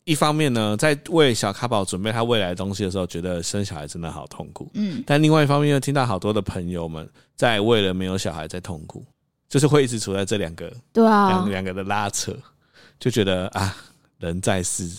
[0.03, 4.69] 一方面呢，在为小咖宝准备他未来的东西的时候，觉得生小孩真的好痛苦。
[4.73, 9.03] 嗯，但另外一方面又听到好多的朋友们在为了没有小孩在痛苦，
[9.49, 12.33] 就是会一直处在这两个对啊两两个的拉扯，
[12.99, 13.75] 就觉得啊，
[14.19, 14.89] 人在世。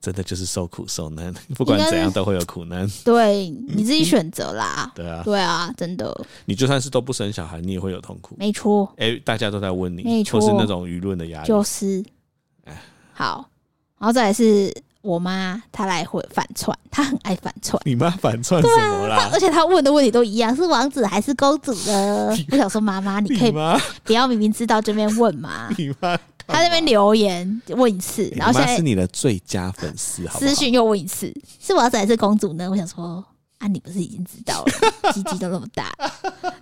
[0.00, 2.88] 真的就是受苦受难， 不管怎样都会有苦难。
[3.04, 4.90] 对，你自己选择啦。
[4.96, 6.24] 对啊，对啊，真的。
[6.44, 8.36] 你就算是都不生小孩，你也会有痛苦。
[8.38, 8.86] 没错。
[8.96, 11.48] 哎、欸，大家都在问你，没错，或是那种舆论的压力。
[11.48, 12.04] 就是。
[13.12, 13.50] 好，
[13.98, 17.80] 然后再来是我妈，她来回反串，她很爱反串。
[17.84, 19.16] 你妈反串什么啦？
[19.24, 22.36] 啊、而且她问的问题都一样，是王子还是公主呢？
[22.52, 23.52] 我想说，妈妈，你可以
[24.04, 25.68] 不要明明知道这边问吗？
[25.78, 26.18] 你妈。
[26.50, 31.30] 他那边留言问一次，然后现在是你的最佳粉丝，私讯又问一次，
[31.60, 32.70] 是王子还是公主呢？
[32.70, 33.22] 我想说
[33.58, 34.72] 啊，你不是已经知道了？
[35.12, 35.92] 鸡鸡都那么大，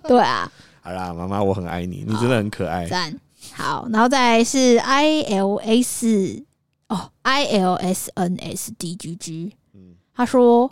[0.03, 0.51] 对啊。
[0.81, 2.85] 好啦，妈妈，我很爱你，你真的很可爱。
[2.85, 3.17] 赞，
[3.53, 6.43] 好，然后再来是 I L S
[6.89, 10.71] 哦，I L S N S D G G，嗯，他说。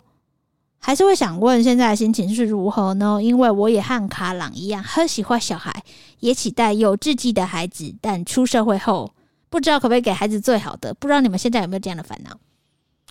[0.78, 3.20] 还是会想问现在的心情是如何呢？
[3.20, 5.82] 因为我也和卡朗一样，很喜欢小孩，
[6.20, 7.92] 也期待有志气的孩子。
[8.00, 9.12] 但出社会后，
[9.48, 10.94] 不知道可不可以给孩子最好的？
[10.94, 12.30] 不知道你们现在有没有这样的烦恼？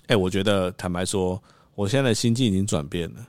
[0.04, 1.42] 哎、欸，我觉得坦白说，
[1.74, 3.26] 我现在的心境已经转变了，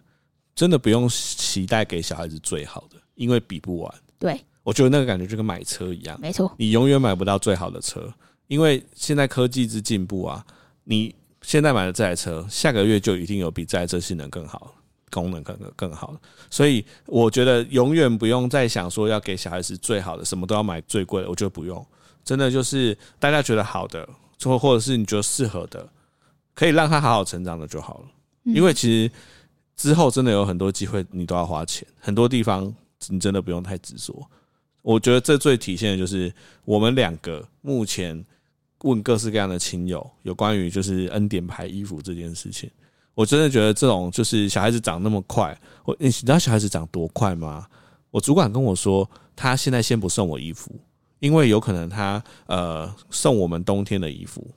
[0.56, 3.94] 真的不用期待给小孩子最好的，因为比不完。
[4.18, 8.14] 对，我觉得那个感觉就跟买车一样，没错，你永远买不到最好的车，
[8.48, 10.46] 因为现在科技之进步啊，
[10.84, 11.14] 你。
[11.44, 14.76] 现在买的这台车，下个月就一定有比这台车性能更好、
[15.10, 16.14] 功能更更好。
[16.50, 21.30] 所以我觉得永远不用再想说要给小孩子最好的，什么都要买最贵的。
[21.30, 21.86] 我觉得不用，
[22.26, 24.10] 真的就是大家觉得好的，
[24.44, 25.88] 或或者是你觉得适合的，
[26.54, 28.06] 可以让他好好成长的就好了。
[28.44, 29.12] 因为其实
[29.78, 32.74] 之后真的有很多机会，你都要花钱，很多地方
[33.08, 34.28] 你真的不用太执着。
[34.82, 36.34] 我觉得这最体现的就是
[36.66, 38.26] 我们两个目前。
[38.84, 42.70] 问各式各样的亲友有关于就是恩典牌衣服这件事情，
[43.16, 47.66] 我真的觉得这种就是小孩子长那么快，我你知道小孩子长多快吗？
[48.12, 50.72] 我主管跟我说，他现在先不送我衣服，
[51.20, 54.48] 因为有可能他呃送我们冬天的衣服，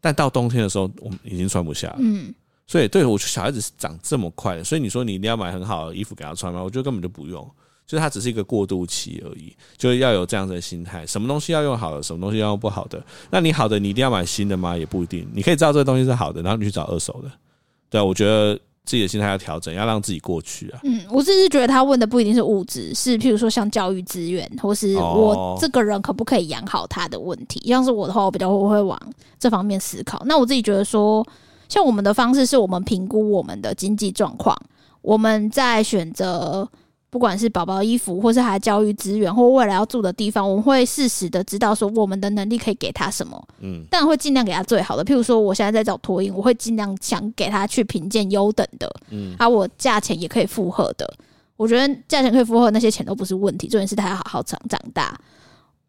[0.00, 1.96] 但到冬天的时候我们已经穿不下了。
[2.00, 2.32] 嗯，
[2.66, 6.62] 所以对我小孩子是长这么快的，所以你说你一定要买很好的衣服给他穿吗？
[6.62, 7.50] 我觉得根本就不用。
[7.90, 11.04] 就是它只是一个过渡期而已，就是要有这样的心态。
[11.04, 13.02] 什么东西要用好的，什么东西要用不好的？
[13.32, 14.76] 那你好的，你一定要买新的吗？
[14.76, 15.28] 也不一定。
[15.34, 17.28] 你可以知道这个东西是好的，然后你去找二手的。
[17.88, 20.78] 对啊，我觉得自己的心态要调整，要让自己过去啊。
[20.84, 27.60] 嗯，我只是觉得他问的不一定是物质，是譬如说像教育资源，或是我这个人可不可以养好他的问题。
[27.66, 28.96] 像是我的话，我比较会往
[29.40, 30.22] 这方面思考。
[30.26, 31.26] 那我自己觉得说，
[31.68, 34.56] 像我们的方式是我们评估我们的经济状况，
[35.02, 36.68] 我们在选择。
[37.10, 45.04] 不管是宝宝衣服，或是他的教育资源，或未来要住的地方，我们会适时的知道说我们的能力可以给他什么，嗯，但会尽量给他最好的。
[45.04, 51.12] 譬如说，我现在在找托婴，我会尽量想给他去评鉴优等的，嗯，啊，我价钱也可以负荷的。
[51.56, 55.18] 我觉得价钱可以负荷那些钱都不是问题，重点是他要好好长长大。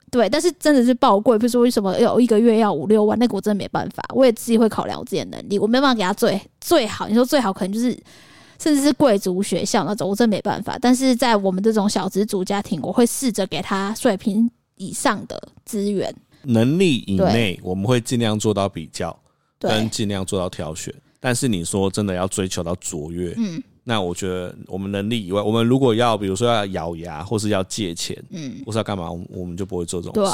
[0.09, 4.03] 对，但是真的是爆贵，比如说为什么有一个月要五六万，那个我真的没办法。
[4.15, 7.07] 我也自己会考量我自己的能力，我没办法给他最最好。
[7.07, 7.95] 你说最好可能就是。
[8.61, 10.77] 甚至是贵族学校那种，我真没办法。
[10.79, 19.17] 但是在我们这种小资族家庭，我会试着给他水平以上的资源，能力以内，我们会尽量做到比较，
[19.57, 20.93] 跟尽量做到挑选。
[21.19, 30.31] 但是你说真的要追求到卓越，嗯，那我觉得我们能力以外，我们如果要比如说要咬牙，或是要借钱，嗯，或是要干嘛，我们就不会做这种事。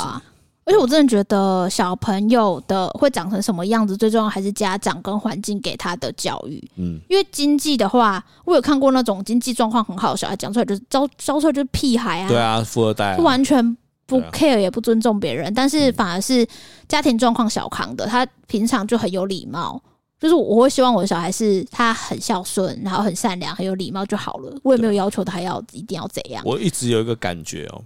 [0.68, 6.62] 而且我真的觉得小朋友的会长成什么样子，最重要还是家长跟环境给他的教育。
[6.76, 12.28] 嗯，因为经济的话，我有看过那种经济状况很好的小孩，讲出来就是招招出来就是屁孩啊。
[12.28, 16.46] 对啊，富二代啊，完全不 care 也不尊重别人，但是反而是
[16.90, 19.82] 家庭状况小康的，他平常就很有礼貌。
[20.20, 24.54] 就是我会希望我的小孩是他很孝顺，然后很善良，很有礼貌就好了。
[24.64, 26.44] 我也没有要求他要一定要怎样。
[26.44, 27.82] 我一直有一个感觉哦，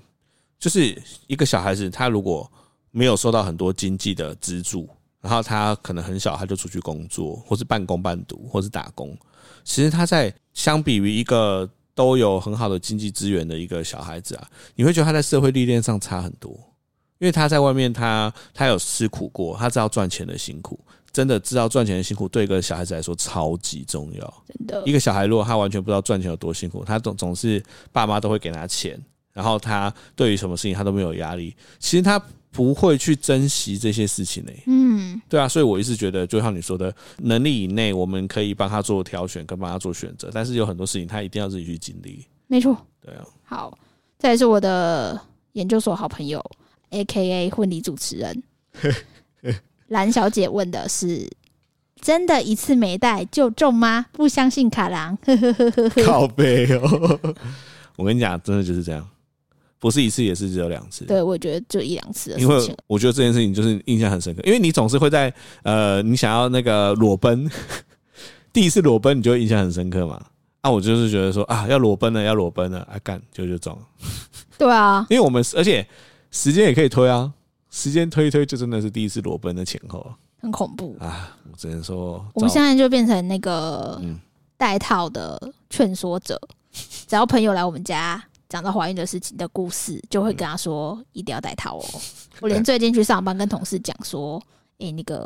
[0.58, 2.50] 就是一个小孩子，他如果
[2.92, 4.88] 没有受到很多经济的资助，
[5.20, 9.18] 然后他可能很小他就出去工作，或是半工半读，或是打工。
[9.64, 16.52] 其实他在相比于一个都有很好的经济资源的一个小孩子啊，你会觉得他在社会历练上差很多，
[17.20, 20.80] 因为他在外面他他有吃苦过，他知道赚钱的辛苦。
[21.14, 24.44] 真的知道赚钱的辛苦，对一个小孩子来说超级重要。
[24.48, 27.62] 真的，一个小孩如果他完全不知道赚钱有多辛苦，他总总是
[27.92, 28.98] 爸妈都会给他钱，
[29.34, 32.18] 然后他对于什么事情他都没有压力，其实他
[32.52, 34.52] 不会去珍惜这些事情呢。
[34.68, 42.26] 嗯，对啊，所以我一直觉得，就像你说的，能力以内我们可以帮他做挑选，跟帮他做选择，但是有很多事情他一定要自己去经历。
[42.48, 43.26] 没错，对啊。
[43.44, 43.78] 好，
[44.20, 45.20] 这也是我的
[45.54, 46.44] 研究所好朋友
[46.92, 48.44] ，AKA 婚礼主持人。
[49.88, 51.30] 蓝小姐问的是：
[52.02, 54.06] 真的一次没带就中吗？
[54.12, 55.18] 不相信卡郎，
[56.06, 57.20] 靠背哦！
[57.98, 59.08] 我跟你讲，真的就是这样，
[59.82, 61.04] 不是一次，也是只有两次。
[61.06, 62.36] 对，我觉得就一两次。
[62.38, 67.50] 因为我觉得这件事情就是印象很深刻，因为你总是会在呃，你想要那个裸奔，
[68.54, 70.24] 第一次裸奔，你就会印象很深刻嘛。
[70.62, 73.82] 啊，我就是觉得说啊，要裸奔了，要裸奔了，啊干就就中了。
[74.58, 75.86] 对啊， 因为我们而且
[76.30, 77.34] 时间也可以推啊。
[77.74, 80.06] 时间推一推，就真的是第一次裸奔的前后，
[80.42, 81.38] 很恐怖啊！
[81.50, 83.98] 我只能说，我们现在就变成那个
[84.58, 86.38] 带套的劝说者，
[87.08, 88.22] 只要朋友来我们家
[88.52, 91.86] 讲到怀孕的事情的故事，就会跟他说一定要带套哦。
[92.42, 94.42] 我连最近去上班跟同事讲说，
[94.80, 95.26] 诶，那个。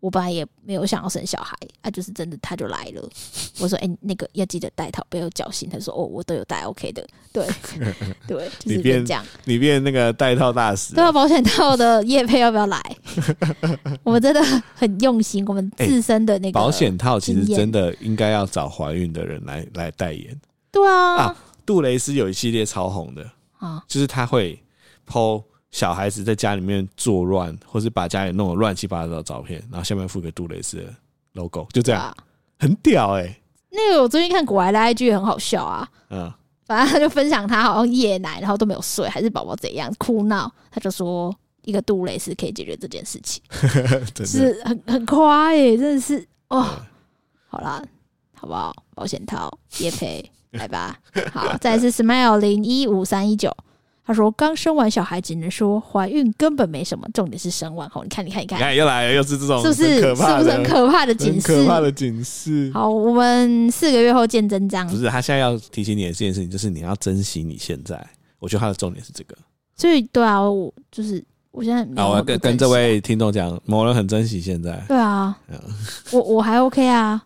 [0.00, 3.08] 我本来也没有想要生小孩，啊，就是真的他就来了。
[3.58, 7.02] 我说：“哎、欸，那个要记得带套，不要侥幸。”他说：“哦，我都有带，OK 的。”
[7.32, 7.48] 对
[8.28, 9.24] 对，就是这样。
[9.44, 12.78] 你变那个带套大使，对啊，保险套的叶配要不要来？
[14.02, 14.42] 我们真的
[14.74, 20.38] 很用心，我们自身的那个、欸、保险套其实真的应该要找怀孕的人来来代言。
[20.70, 21.36] 对啊，啊，
[21.66, 24.62] 杜蕾斯有一系列超红的啊，就是他会
[25.06, 25.42] po。
[25.70, 30.84] 小孩子在家里面作乱，或是把家里弄得乱七八糟的照片，然后下面附个杜蕾斯的
[31.32, 32.16] logo，就这样，啊、
[32.60, 33.42] 很屌哎、欸。
[33.70, 36.32] 那个我最近看国外的 IG 很好笑啊，嗯，
[36.64, 43.42] 反正他就分享他好像夜奶，然后都没有睡，还是宝宝怎样哭闹，他就说一个杜蕾斯可以解决这件事情，
[44.14, 46.64] 真是很很夸哎、欸，真的是哦。
[47.48, 47.82] 好啦，
[48.34, 48.72] 好不好？
[48.94, 50.98] 保险套业配 来吧。
[51.32, 53.54] 好，再来是 Smile 零一五三一九。
[54.06, 60.00] 他说：“刚生完小孩，只能说怀孕根本没什么，重点是生完后，你看，你看，你看，你看又来了，又是这种，是不是？
[60.00, 61.46] 是不是很可怕的警示？
[61.46, 62.70] 可怕的警示。
[62.74, 64.86] 好，我们四个月后见真章。
[64.86, 67.98] 不是，他现在要提醒你的这件事情，就是你要珍惜你现在。
[68.38, 69.34] 我觉得他的重点是这个。
[69.74, 74.84] 所以，对啊，我就是我现在，我要跟跟这位听众讲，某人很珍惜现在。
[74.86, 75.34] 对啊，
[76.12, 77.22] 我我还 OK 啊。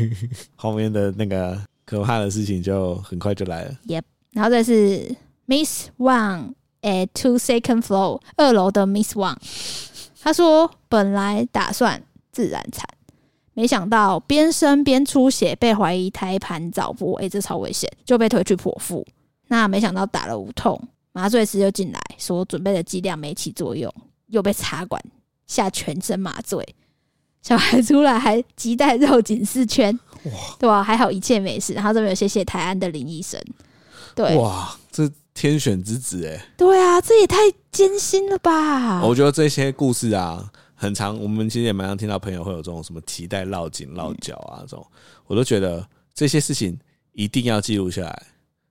[0.56, 1.60] 后面的那个
[1.98, 3.74] 可怕的事情就很快就来了。
[3.86, 5.14] Yep，然后这是。”
[5.44, 9.36] Miss Wang at two second floor 二楼的 Miss Wang，
[10.20, 12.88] 他说本来打算自然产，
[13.52, 19.04] 没想到边生边出血，被怀疑胎盘早剥，哎，这超危险，就被推去剖腹。
[19.48, 20.80] 那没想到打了无痛，
[21.10, 23.92] 麻醉师又进来说准备的剂量没起作用，
[24.28, 25.02] 又被插管
[25.48, 26.64] 下全身麻醉，
[27.42, 29.98] 小孩出来还脐带绕颈四圈，
[30.58, 30.82] 对吧？
[30.82, 31.72] 还好一切没事。
[31.72, 33.40] 然后这边有谢谢台安的林医生，
[34.14, 35.10] 对，哇，这。
[35.34, 37.38] 天选之子，哎，对啊，这也太
[37.70, 39.02] 艰辛了吧！
[39.02, 44.86] 我觉得这些故事啊，很长，我们其实也蛮常听到朋友会有这种什么脐带绕颈、绕脚啊，这种，
[45.26, 46.78] 我都觉得这些事情
[47.12, 48.22] 一定要记录下来，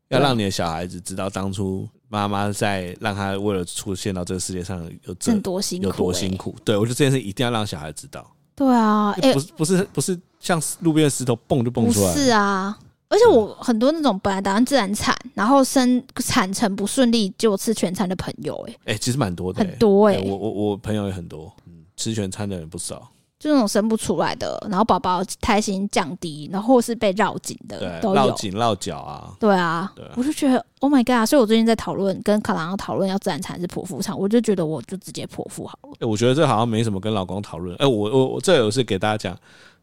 [0.09, 6.55] 要让你的小孩子知道当初妈妈在让他为了出现到这个世界上有这多辛苦，有多辛苦。
[6.63, 8.31] 对，我觉得这件事一定要让小孩知道。
[8.53, 12.77] 对啊，不是不是不是像路边的石头蹦就蹦出来，是啊。
[13.07, 23.05] 而且我很多那种本来打算自然产，然后生产程不顺利就吃全餐的朋友、欸，哎，哎，其实蛮多的、欸，很多哎、欸，我我我朋友也很多，嗯，吃全餐的人不少，
[23.37, 31.27] 就那种生不出来的，然后宝宝胎心降低，然后或是被绕颈的，对，都有绕颈绕脚啊，对啊，我就觉得 Oh my God！
[31.27, 35.89] 所以我最近在讨论跟卡郎要讨论要自然产还是剖腹产，我就觉得我就直接剖腹好了。
[35.99, 39.37] 哎，我觉得这好像没什么跟老公讨论，哎，我我我这有事给大家讲。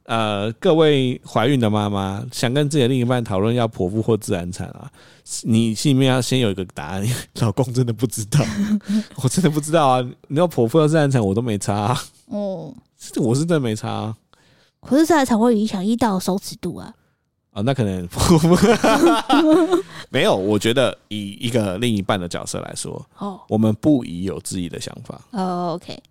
[0.08, 4.90] 呃，各位怀孕的妈妈想跟自己的另一半讨论要剖腹或自然产啊，
[5.42, 7.06] 你心里面要先有一个答案。
[7.40, 8.40] 老公真的不知道，
[9.22, 10.10] 我真的不知道啊！
[10.28, 12.00] 你要剖腹要自然产，我都没差啊。
[12.28, 12.74] 哦，
[13.16, 14.16] 我是真的没差啊。
[14.80, 16.90] 可是自然产会影响阴道的收缩度啊。
[17.52, 18.08] 哦，那可能
[20.08, 20.34] 没有。
[20.34, 25.20] 我觉得以一个另一半的角色来说，哦，我们不宜有自己的想法。
[25.32, 26.02] 哦，OK。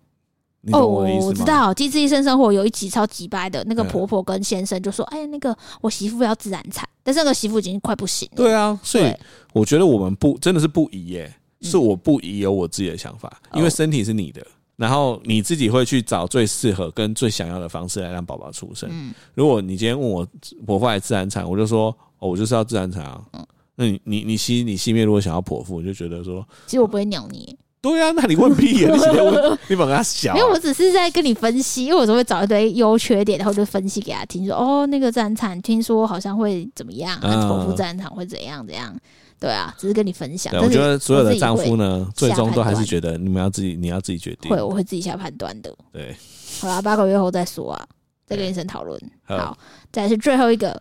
[0.60, 1.24] 你懂我的意思吗？
[1.24, 9.12] 哦，我知道，《机智医生生活》有一集超级掰的，那个婆婆跟先生就说：“哎，那个我媳妇要自然产，但是那个媳妇已经快不行了。”对啊，所以
[9.52, 14.44] 我觉得我们不真的是不宜耶，是我不宜有我自己的想法，因为身体是你的。
[14.76, 18.88] 然后你自己会去找最适合跟最想要的方式来让宝宝出生。
[18.92, 20.24] 嗯，如果你今天问我
[20.64, 21.86] 婆婆还是自然产，我就说
[22.20, 23.20] 哦，我就是要自然产啊。
[23.32, 23.44] 嗯，
[23.74, 27.56] 那你你你西你西面如果想要剖腹，我就觉得说，其实我不会鸟你。
[27.80, 28.92] 对啊，那你问屁啊？
[28.94, 38.94] 你问你把他小、啊，因为我只是在跟你分析，因为我总会找一堆优缺点，然后就分析给他听，说哦，那个自然产听说好像会怎么样，剖腹自然产会怎样怎样。
[39.40, 40.52] 对啊，只是跟你分享。
[40.56, 44.50] 我觉得所有的丈夫呢，最终都还是觉得你们要自己，你要自己决定。
[44.50, 45.72] 会，我会自己下判断的。
[45.92, 46.16] 对，
[46.60, 47.86] 好啦，八个月后再说啊，
[48.26, 49.00] 再跟医生讨论。
[49.22, 49.56] 好，
[49.92, 50.80] 再是最后一个。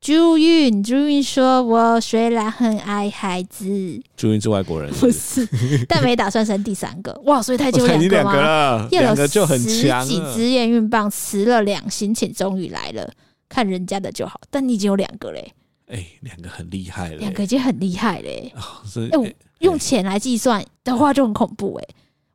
[0.00, 3.66] 朱韵，朱韵说：“我虽然很爱孩子。
[4.16, 5.46] ”朱韵是外国人，不是，
[5.88, 7.12] 但没打算生第三个。
[7.26, 8.88] 哇，所以他就两个吗？
[8.90, 10.06] 两个就很强。
[10.06, 13.10] 十几支验孕棒，吃了两星期，终于来了。
[13.48, 15.52] 看人家的就好，但你已经有两个嘞。
[15.88, 18.52] 哎、欸，两个很厉害了，两个已经很厉害嘞。
[18.54, 19.26] 哎、哦欸，我
[19.60, 21.84] 用钱来计算的话就很恐怖哎。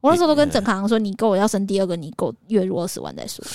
[0.01, 3.45] 我那时候都跟整行说：“你够我要生第二个，你够月入二十万再说。”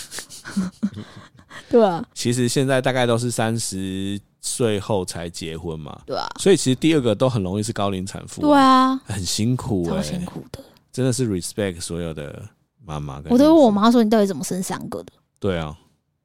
[1.71, 5.99] 对啊，其实现在大概都是三十岁后才结婚嘛。
[6.07, 8.43] 对啊，所以其实第二个都很容易是高龄产妇。
[8.43, 10.61] 对啊，很辛苦、欸，超辛苦的。
[10.93, 12.43] 真的是 respect 所有的
[12.85, 13.23] 妈妈。
[13.29, 15.77] 我都问我妈说：“你到底怎么生三个的？”对啊，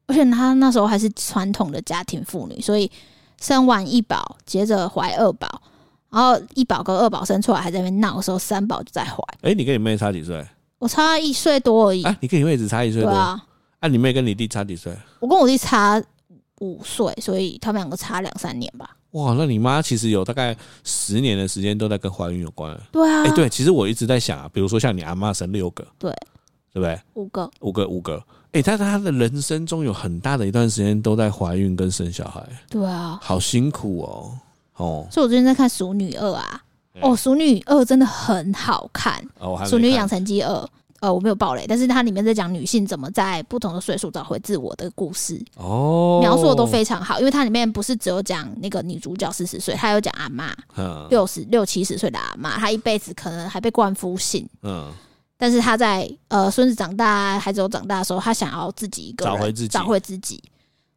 [0.08, 2.92] 而且她那时候还是传统的家庭妇女，所以。
[3.42, 5.64] 生完一宝，接着怀二宝，
[6.12, 9.16] 然后一宝跟二宝生出来还在那边闹的时候，三宝就在怀。
[9.38, 10.46] 哎、欸，你跟你妹差几岁？
[10.78, 12.04] 我差一岁多而已。
[12.04, 13.10] 啊，你跟你妹只差一岁多？
[13.10, 13.44] 对啊。
[13.82, 14.96] 啊，你妹跟你弟差几岁？
[15.20, 16.02] 我跟我弟差
[16.60, 18.96] 五岁，所以他们两个差两三年吧。
[19.12, 20.56] 哇，那你妈其实有大概
[20.86, 22.80] 十年的时间都在跟怀孕有关。
[22.92, 23.24] 对啊。
[23.24, 26.12] 哎、欸，对，其实我一直在想啊，比如说像你阿妈生六个，对，
[26.72, 27.02] 对不对？
[27.16, 28.24] 五个，五个，五个。
[28.54, 34.38] 哎、欸，他他的人生中有很大的一段时间都在怀孕跟生小孩，对啊，好辛苦哦，
[34.76, 35.08] 哦。
[35.10, 36.64] 所以我最近在看《熟女二》啊，
[37.02, 40.54] 哦，《熟女二》真的很好看，哦，《熟女养成记二》
[41.02, 54.94] 呃，我没有爆雷，但是它里面在讲女性怎么在不同的岁数找回自我的故事，哦，描述的都非常好，因为它里面不是只有讲那个女主角四十岁，她有讲阿嬷，六十六七十岁的阿嬷，她一辈子可能还被灌夫性，嗯。
[55.38, 60.44] 但是她在呃孙子长大，孩子都长大的时候，她想要自己一个人找回自己，找回自己，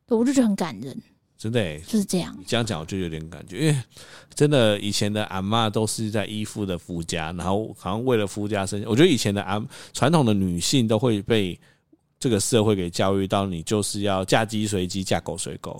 [0.08, 0.94] 我就觉得很感人，
[1.44, 2.34] 真的、欸，就是这样。
[2.38, 3.76] 你这样讲我就有点感觉，因为
[4.34, 8.82] 真的以前的阿嬷都是在依附的夫家，然后好像为了夫家生。
[8.86, 11.60] 我觉得以前的阿传统的女性都会被
[12.18, 15.78] 这个社会给教育到，你就是要嫁鸡随鸡，嫁狗随狗。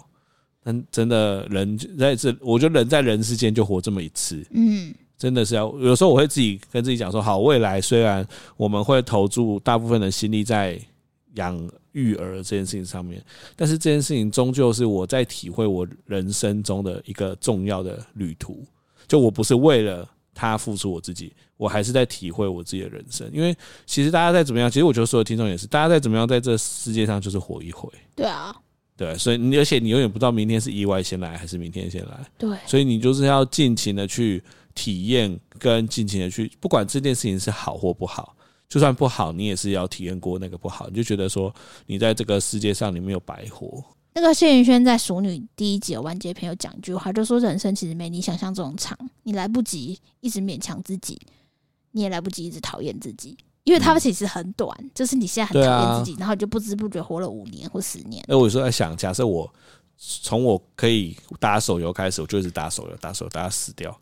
[0.62, 4.94] 但真的人在这，我觉得人在人世间就活这么一次，嗯。
[5.16, 8.26] 真的是要有时候我会自己跟自己讲说，好，未来虽然
[8.58, 10.78] 我们会投注大部分的心力在
[11.36, 11.56] 养
[11.94, 13.20] 育儿这件事情上面，
[13.56, 18.64] 但是这件事情终究是我在体会我人生中的一个重要的旅途。
[19.08, 23.28] 就我不是为了他付出我自己，我还是在体会我自己的人生。
[23.32, 27.88] 因为其实大家再怎么样，其实我觉得所有听众也是，大家再怎么样在这世界上就是活一回。
[28.14, 28.54] 对啊，
[28.96, 32.20] 对，所以你而且你永远不知道明天是意外先来还是明天先来。
[32.38, 34.42] 对，所以你就是要尽情的去。
[34.76, 38.34] 体验跟尽情的去，不管这件事情是好或不好，
[38.68, 41.54] 就算不好，你也是要体验过那个不好，你就觉得说，
[41.86, 43.82] 你在这个世界上你没有白活。
[44.14, 51.20] 那个谢云轩在《熟女》第一集有完结篇有讲一句话，就说人生其实没你想象中长，你来不及一直勉强自己，
[51.90, 58.24] 你也来不及一直讨厌自己，因为他们其实很短，嗯、就是你现在很讨厌自己，啊、然后你就不知不觉活了五年或十年。
[58.28, 59.52] 那，我有时候在想，假设我
[59.98, 63.96] 从我可以打手游开始，我就一直打手游，打手游，打到死掉。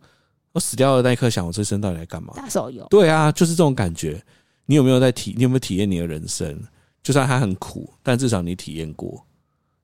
[0.52, 2.34] 我死掉的那一刻，想我这生到底在干嘛？
[2.36, 2.86] 打手游。
[2.90, 4.22] 对啊，就是这种感觉。
[4.66, 5.34] 你有没有在体？
[5.36, 6.62] 你有没有体验你的人生？
[7.02, 9.24] 就算它很苦，但至少你体验过。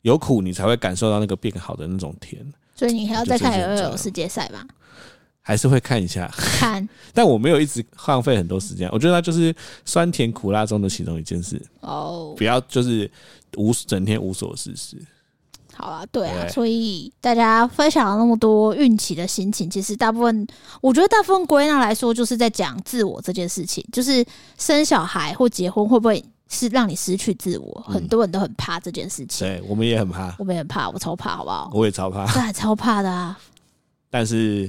[0.03, 2.41] 有苦，你才会感受到那个变好的那种甜。
[2.75, 4.65] 所以你还要再看有没有世界赛吧？
[5.41, 6.29] 还是会看一下。
[6.37, 6.89] 看。
[7.13, 8.89] 但我没有一直浪费很多时间。
[8.93, 9.55] 我觉得它就是
[9.85, 11.61] 酸甜苦辣中的其中一件事。
[11.81, 12.35] 哦。
[12.37, 13.11] 不要就是
[13.57, 14.97] 无整天无所事事。
[15.79, 20.47] 好啊，对啊，所以大家分享了那么多孕期的心情，其实大部分，
[20.81, 24.25] 我觉得大部分归纳来说，就是在讲自我这件事情，就是
[24.59, 27.85] 生小孩或结婚会不会是让你失去自我？
[27.87, 29.47] 很多人都很怕这件事情。
[29.47, 31.71] 对，我们也很怕，我们也很怕，我超怕，好不好？
[31.73, 33.39] 我也超怕，对，超怕的啊。
[34.11, 34.69] 但是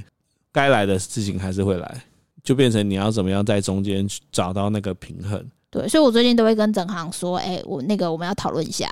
[0.52, 2.04] 该来的事情还是会来，
[2.44, 5.44] 就变成你要怎么样在中间找到那个平衡。
[5.72, 8.88] 对，所以我最近都会跟整行说，哎，我那个我们要讨论一下。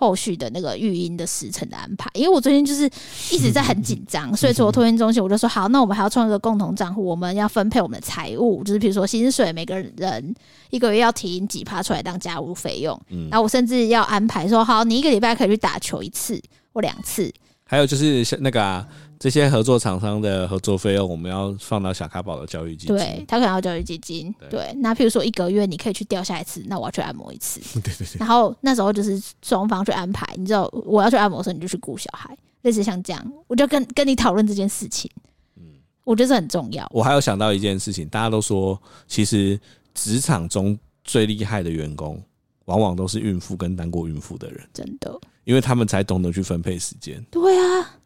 [0.00, 2.86] 后续的那个育婴的时程的安排，因为我最近就是
[3.30, 10.34] 一直在很紧张， 所以说我托婴中心，我就说好，那我们还要创一个共同账户，我们要分配我们的财务，就是比如说薪水，每个人
[10.70, 16.40] 一个月要提几趴出来当家务费用，嗯，然后我甚至要安排说，好，你一个礼拜可以去打球一次
[16.72, 17.30] 或两次，
[17.64, 18.86] 还有就是那个啊。
[19.20, 22.96] 这些合作厂商的合作费用，我们要放到小卡宝的教育基金。
[22.96, 24.34] 对，他可能要教育基金。
[24.40, 27.60] 对，对，那譬如说一个月你可以去掉下一次，那我要去按摩一次。
[27.80, 28.18] 对对对。
[28.18, 35.10] 然后那时候就是双方去安排，你知道我要去按摩的时候，你就去顾小孩，类似像这样，我就跟跟你讨论这件事情。
[35.58, 35.64] 嗯，
[36.02, 36.90] 我觉得这很重要。
[36.90, 39.60] 我还有想到一件事情，大家都说，其实
[39.92, 42.18] 职场中最厉害的员工，
[42.64, 44.66] 往往都是孕妇跟当过孕妇的人。
[44.72, 47.22] 真的，因为他们才懂得去分配时间。
[47.30, 47.96] 对啊。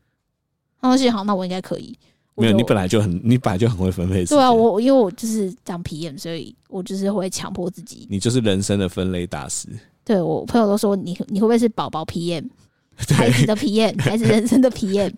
[0.90, 1.96] 那行好，那我应该可以。
[2.36, 4.24] 没有，你本来就很，你本来就很会分配。
[4.24, 8.08] 对啊，我因为我就是当 PM，所以我就是会强迫自己。
[8.10, 9.68] 你就是人生的分类大师。
[10.04, 12.48] 对，我朋友都说你，你会不会是宝宝 PM，
[13.14, 15.12] 孩子的皮炎还是人生的皮炎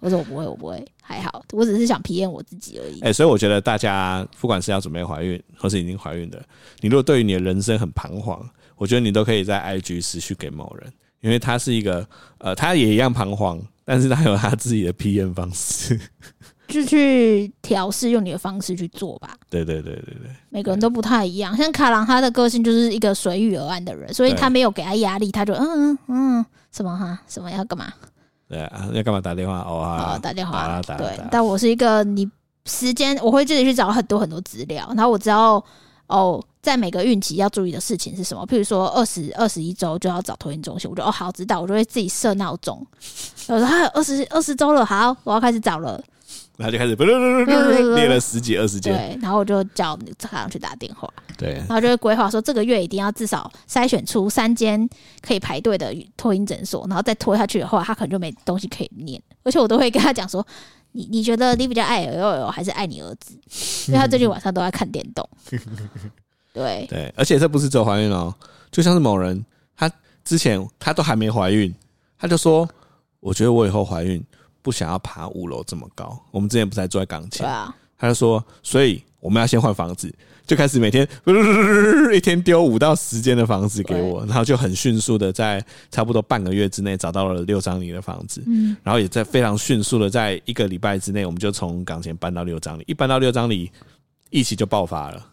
[0.00, 3.00] 我说我不会，我不会，还好，我只是想 PM 我自己而已。
[3.00, 6.42] 哎、欸，所以我觉得大家不管是要准备怀孕，或是已经怀孕的，
[6.80, 8.42] 你如果对于你的人生很彷徨，
[8.76, 10.90] 我觉得你都可以在 IG 私讯给某人，
[11.20, 12.06] 因为他是一个，
[12.38, 13.60] 呃，他也一样彷徨。
[13.84, 15.98] 但是他有他自己的 PM 方式，
[16.68, 19.36] 就去调试，用你的方式去做吧。
[19.50, 21.56] 对对对对对，每个人都不太一样。
[21.56, 27.92] 像卡郎，他的个性就是一个随遇而安的人，所以他没有给他压力，他就嗯嗯嗯，什么哈，什么要干嘛？
[28.48, 29.58] 对啊，要干嘛打电话？
[29.60, 30.80] 哦啊，打电话。
[30.96, 32.28] 对，但我是一个你
[32.66, 35.62] 时间，我会自己去找很多很多资料，然后我知道
[36.06, 36.42] 哦。
[36.64, 38.44] 在每个孕期要注意的事情是什么？
[38.46, 42.84] 譬如说二十二十一周就要找托婴中心，我就哦好知道，我就会自己设闹钟。
[43.48, 46.02] 有时候还有二十二十周了，好，我要开始找了。
[46.56, 46.94] 然后就开始
[47.96, 48.92] 列了十几二十件。
[48.94, 51.12] 对，然后我就叫这样去打电话。
[51.36, 54.88] 对，然后就会规划说这个月一定要至少筛选出三间
[55.20, 59.20] 可以排队的托婴诊所，然后再拖下去的话，他可能就没东西可以念。
[59.42, 60.46] 而且我都会跟他讲说，
[60.92, 63.36] 你你觉得你比较爱尔尔还是爱你儿子？
[63.88, 65.28] 因为他最近晚上都在看电动。
[66.54, 68.32] 对对，而且这不是只有怀孕哦，
[68.70, 69.44] 就像是某人，
[69.76, 69.90] 他
[70.24, 71.74] 之前他都还没怀孕，
[72.16, 72.66] 他就说
[73.18, 74.24] ：“我觉得我以后怀孕
[74.62, 80.08] 不想要爬五楼这么高。”我们之前不是在住在港前，啊、他就说：“所以我们要先换房子，
[80.46, 81.06] 就开始每天
[82.14, 93.72] 一天丢五到十间的房子给我，然后就很迅速的在差不多半个月之内找到了六张里的房子，嗯，然后也在非常迅速的在一个礼拜之内，我们就从港前搬到六张里，一搬到六张里，
[94.30, 95.30] 疫情就爆发了。”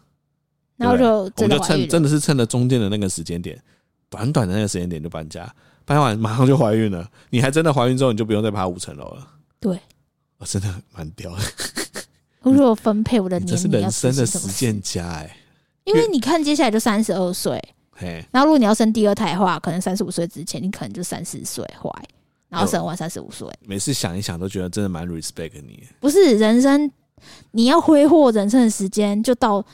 [0.82, 3.56] 然后就我们就趁真的是趁着中间的那个时间点，
[4.10, 5.50] 短短的那个时间点就搬家，
[5.84, 7.08] 搬完马上就怀孕了。
[7.30, 9.26] 你还真的怀孕之后，你就不用再爬五层楼了。
[9.60, 9.78] 对，
[10.38, 11.42] 我真的蛮屌的。
[12.42, 15.36] 如果分配我的年龄，这是人生的实践家哎。
[15.84, 17.60] 因为你看，接下来就三十二岁，
[17.92, 21.90] 嘿，然后如果你要生第二胎的话，可能三十五岁之前，你可能就三十岁怀，
[22.48, 23.48] 然后生完三十五岁。
[23.66, 25.84] 每次想一想，都觉得真的蛮 respect 你。
[26.00, 26.90] 不是人生，
[27.52, 29.64] 你要挥霍人生的时间，就到。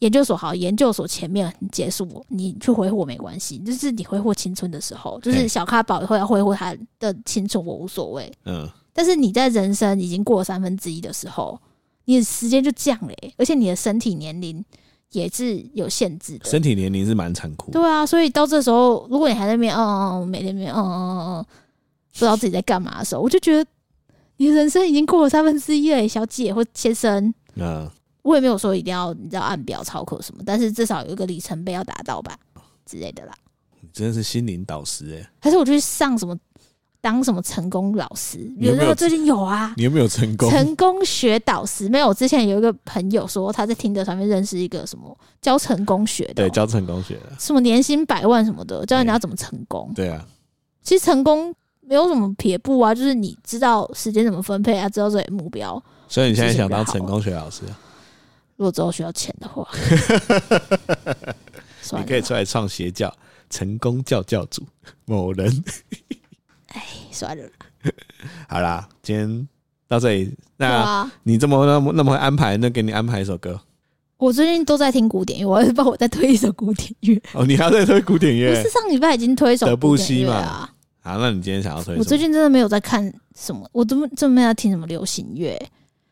[0.00, 8.32] 研究所好，研究所前面结束，你去挥霍没关系，就是你挥霍青春的时候，就是小咖宝以后要挥霍他的青春，我无所谓。
[8.46, 11.60] 嗯，但是你在人生已经过了三分之一的时候，
[12.06, 14.64] 你的时间就降了，而且你的身体年龄
[15.12, 16.48] 也是有限制的。
[16.48, 17.70] 身体年龄是蛮残酷。
[17.70, 21.44] 对啊，所以到这时候，如果你还在那边，嗯嗯，每天边，嗯嗯嗯，
[22.14, 23.70] 不知道自己在干嘛的时候，我就觉得
[24.38, 27.34] 你的人生已经过了三分之一了，小姐或先生。
[27.56, 27.86] 嗯。
[28.22, 32.36] 我也没有说一定要你知道按表操课什么，但是至少有一个里程碑要达到吧
[32.84, 33.32] 之类的啦。
[33.80, 36.36] 你真的是心灵导师哎、欸，还是我去上什么
[37.00, 38.38] 当什么成功老师？
[38.58, 39.72] 有没有最近有啊？
[39.78, 40.50] 你有没有成功？
[40.50, 42.08] 成功学导师没有。
[42.08, 49.90] 我之前有一个朋友说他在听的上面认识一个什么教成功学的，对，教成功学的，什么年薪百万什么的，教人家怎么成功。
[49.94, 50.22] 对啊，
[50.82, 55.82] 其实成功没有什么撇步啊，就是你知道时间怎么分配啊，知道自己的目标。
[56.06, 57.62] 所以你现在想当成功学老师？
[58.60, 59.66] 如果之后需要钱的话，
[61.98, 63.10] 你可以出来创邪教，
[63.48, 64.62] 成功教教主
[65.06, 65.64] 某人。
[66.66, 67.42] 哎，算了。
[68.46, 69.48] 好啦，今天
[69.88, 70.36] 到这里。
[70.58, 73.58] 那你这么那么那么会安排，那给你安排一首歌。
[74.18, 77.18] 我最近都在听古典乐，我要帮我再推一首古典乐。
[77.32, 78.54] 哦，你还要再推古典乐？
[78.54, 80.68] 不是上礼拜已经推一首德布西嘛？
[81.00, 81.96] 好，那你今天想要推？
[81.96, 85.58] 我最近真的没有在看什么，我都真没有听什么流行乐。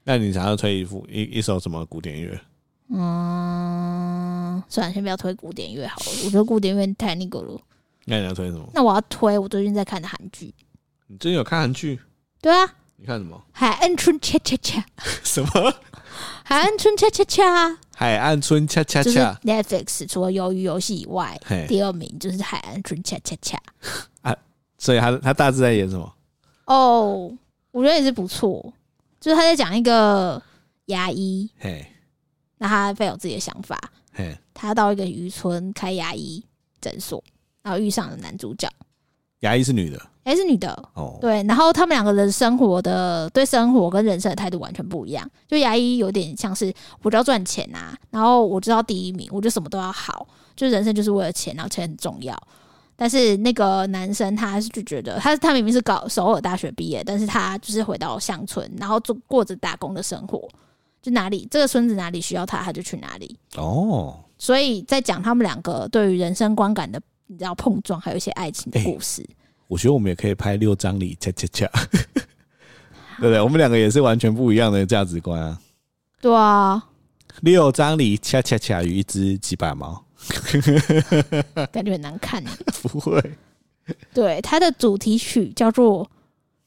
[0.09, 2.41] 那你想要推一副一一首什么古典乐？
[2.89, 6.07] 嗯，算了，先不要推古典乐好了。
[6.25, 7.61] 我觉得古典乐太那个了。
[8.07, 8.67] 那你要推什么？
[8.73, 10.55] 那我要推我最近在看的韩剧。
[11.09, 12.01] 你最近有看韩剧？
[12.41, 12.67] 对啊。
[12.97, 13.39] 你看什么？
[13.53, 14.83] 海岸村恰恰恰。
[15.23, 15.75] 什么？
[16.43, 17.79] 海岸村恰恰恰。
[17.95, 19.39] 海岸村恰恰恰。
[19.45, 21.39] Netflix 除了鱿鱼游戏以外，
[21.69, 23.61] 第二名就是海岸村恰恰恰。
[24.23, 24.35] 啊，
[24.79, 26.11] 所以他他大致在演什么？
[26.65, 27.31] 哦，
[27.73, 28.73] 我觉得也是不错，
[29.21, 30.41] 就是他在讲一个
[30.87, 31.87] 牙医，嘿，
[32.59, 33.79] 那他非常有自己的想法，
[34.13, 36.45] 嘿，他到一个渔村开牙医
[36.81, 37.23] 诊所，
[37.63, 38.69] 然后遇上了男主角，
[39.41, 40.71] 牙医是女的，哎，是女的。
[40.95, 52.37] 哦，对，然后他们两个人生活的对生活跟人生的态度完全不一样，就牙医有点像是我就要赚钱啊，然后我知道第一名，我就什么都要好，就人生就是为了钱，然后钱很重要。
[53.01, 60.49] 但是那个男生他是就觉得他他明明是搞首尔大学毕业，但是他就是回到乡村，然后做过着打工的生活，
[61.01, 63.39] 就哪里这个村子哪里需要他，他就去哪里。
[63.55, 69.23] 哦，所以在讲他们两个对于人生观感的你知道碰撞，还有一些爱情的故事。
[69.23, 69.37] 欸、
[69.69, 71.71] 我觉得我们也可以拍六张里恰恰恰，
[73.21, 73.41] 对不对？
[73.41, 75.61] 我们两个也是完全不一样的价值观啊。
[76.21, 76.85] 对啊，
[77.43, 80.05] 六张里恰恰恰与一只几百毛。
[81.73, 82.43] 感觉很难看。
[82.83, 83.23] 不会，
[84.13, 86.05] 对，它的主题曲叫做《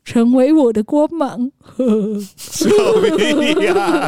[0.03, 1.51] 成为我的光芒》。
[2.37, 4.07] 救命啊！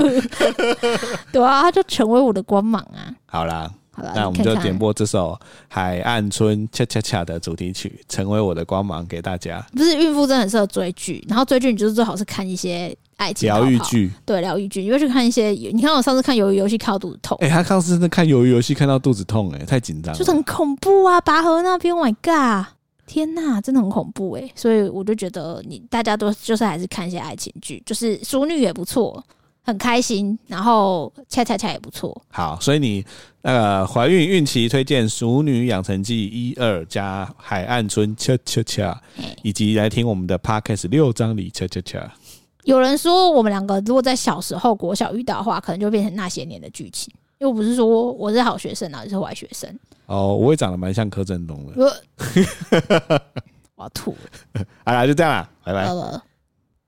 [1.32, 3.14] 对啊，它就成为我的光芒啊。
[3.26, 5.38] 好啦，好了，那我们就点播这首
[5.68, 9.66] 《海岸村恰恰恰》的主题曲《成为我的光芒》给大家。
[9.72, 12.96] 不是孕妇真的很适合追剧，然后追剧你就是最好是看一些。
[13.16, 15.50] 爱情疗愈剧，对疗愈剧，你会去看一些。
[15.50, 21.22] 你看我上次看鱿鱼游戏看到肚子痛，哎、欸，他上次在看鱿鱼游戏看到肚子痛、欸，哎，太紧张了，就是很恐怖啊！
[21.22, 22.74] 拔河那边，Oh my god，
[23.06, 24.52] 天哪，真的很恐怖哎、欸！
[24.56, 29.24] 所以我就觉得你大家都就是还是看一些爱情剧，就是淑女也不错，
[29.64, 32.22] 很开心，然后恰恰恰也不错。
[32.30, 33.04] 好，所以你
[33.42, 39.02] 那个怀孕孕期推荐《熟女养成记》一二加海岸村恰恰恰，
[39.42, 42.14] 以及来听我们的 Podcast 六章里恰恰恰。
[42.64, 47.14] 有人说，我们两个如果在小时候国小遇到的话，可能就变成那些年的剧情。
[47.40, 49.70] 又不是说我是好学生啊，就是坏学生。
[50.06, 51.74] 哦，我也长得蛮像柯震东的。
[51.76, 51.86] 我，
[53.76, 54.12] 我要吐
[54.54, 54.66] 了。
[54.86, 55.86] 好啦，就这样啦，拜拜。